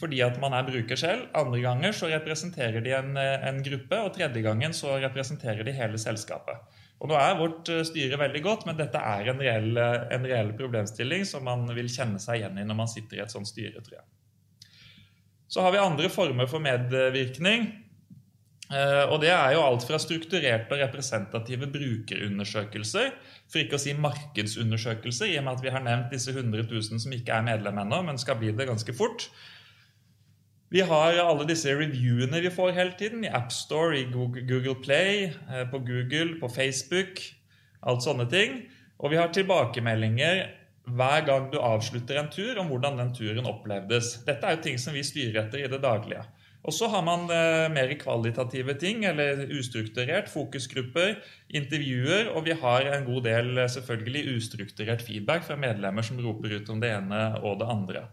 [0.00, 1.28] fordi at man er bruker selv.
[1.38, 6.00] Andre ganger så representerer de en, en, gruppe, og tredje gangen så representerer de hele
[6.02, 6.80] selskapet.
[7.02, 10.54] Og Nå er vårt eh, styre veldig godt, men dette er en reell, en reell
[10.58, 13.82] problemstilling som man vil kjenne seg igjen i når man sitter i et sånt styre,
[13.84, 14.06] tror jeg.
[15.54, 17.68] Så har vi andre former for medvirkning.
[18.72, 23.10] Eh, og Det er jo alt fra strukturerte og representative brukerundersøkelser,
[23.44, 27.02] for ikke å si markedsundersøkelser, i og med at vi har nevnt disse 100 000
[27.02, 29.28] som ikke er medlem ennå, men skal bli det ganske fort.
[30.72, 35.66] Vi har alle disse reviewene vi får hele tiden, i AppStore, i Google Play, eh,
[35.70, 37.20] på Google, på Facebook,
[37.84, 38.62] alt sånne ting.
[38.98, 40.46] Og vi har tilbakemeldinger
[40.84, 44.24] hver gang du avslutter en tur, om hvordan den turen opplevdes.
[44.24, 46.24] Dette er jo ting som vi styrer etter i det daglige.
[46.64, 51.18] Og så har man eh, mer kvalitative ting, eller ustrukturert, fokusgrupper,
[51.52, 56.56] intervjuer, og vi har en god del eh, selvfølgelig ustrukturert feedback fra medlemmer som roper
[56.56, 58.06] ut om det ene og det andre.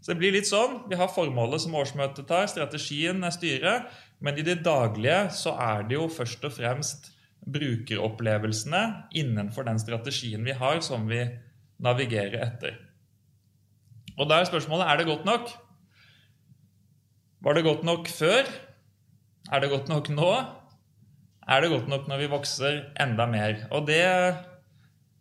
[0.00, 0.84] Så det blir litt sånn.
[0.88, 3.92] Vi har formålet som årsmøtet tar, strategien er styret.
[4.24, 7.10] Men i det daglige så er det jo først og fremst
[7.46, 8.82] brukeropplevelsene
[9.18, 11.20] innenfor den strategien vi har, som vi
[11.82, 12.78] navigerer etter.
[14.16, 15.50] Og da er spørsmålet er det godt nok.
[17.46, 18.48] Var det godt nok før?
[19.54, 20.30] Er det godt nok nå?
[21.46, 23.60] Er det godt nok når vi vokser enda mer?
[23.70, 24.02] Og det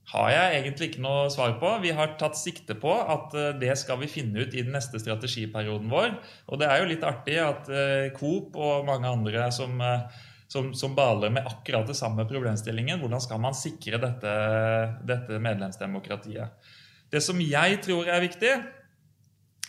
[0.10, 1.70] har jeg egentlig ikke noe svar på.
[1.84, 4.98] Vi har tatt sikte på at eh, det skal vi finne ut i den neste
[5.02, 6.16] strategiperioden vår.
[6.50, 10.72] Og det er jo litt artig at eh, Coop og mange andre som, eh, som,
[10.78, 13.04] som baler med akkurat det samme problemstillingen.
[13.06, 14.34] Hvordan skal man sikre dette,
[15.06, 16.74] dette medlemsdemokratiet?
[17.14, 18.56] Det som jeg tror er viktig,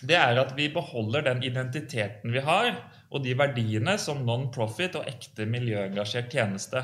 [0.04, 2.74] det er at vi beholder den identiteten vi har,
[3.10, 6.82] og de verdiene som non-profit og ekte miljøengasjert tjeneste.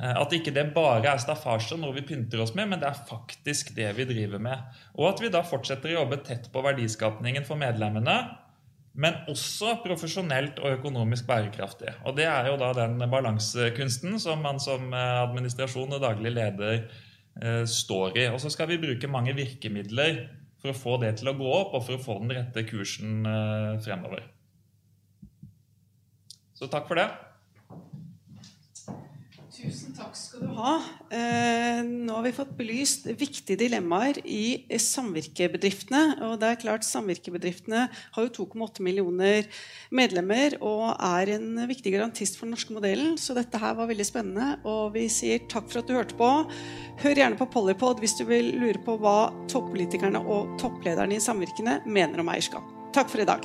[0.00, 2.88] Eh, at ikke det bare er staffasje og noe vi pynter oss med, men det
[2.90, 4.78] er faktisk det vi driver med.
[4.98, 8.16] Og at vi da fortsetter å jobbe tett på verdiskapningen for medlemmene,
[9.00, 11.92] men også profesjonelt og økonomisk bærekraftig.
[12.08, 16.80] Og det er jo da den balansekunsten som man som eh, administrasjon og daglig leder
[16.80, 18.26] eh, står i.
[18.32, 20.24] Og så skal vi bruke mange virkemidler
[20.60, 23.24] for å få det til å gå opp, og for å få den rette kursen
[23.28, 24.26] eh, fremover.
[26.56, 27.08] Så takk for det.
[29.60, 30.72] Tusen takk skal du ha.
[31.12, 36.22] Eh, nå har vi fått belyst viktige dilemmaer i samvirkebedriftene.
[36.24, 39.48] og det er klart Samvirkebedriftene har jo 2,8 millioner
[39.92, 43.18] medlemmer og er en viktig garantist for den norske modellen.
[43.20, 44.58] Så dette her var veldig spennende.
[44.64, 46.30] Og vi sier takk for at du hørte på.
[47.04, 51.82] Hør gjerne på Polypod hvis du vil lure på hva toppolitikerne og topplederne i samvirkene
[51.84, 52.64] mener om eierskap.
[52.96, 53.44] Takk for i dag.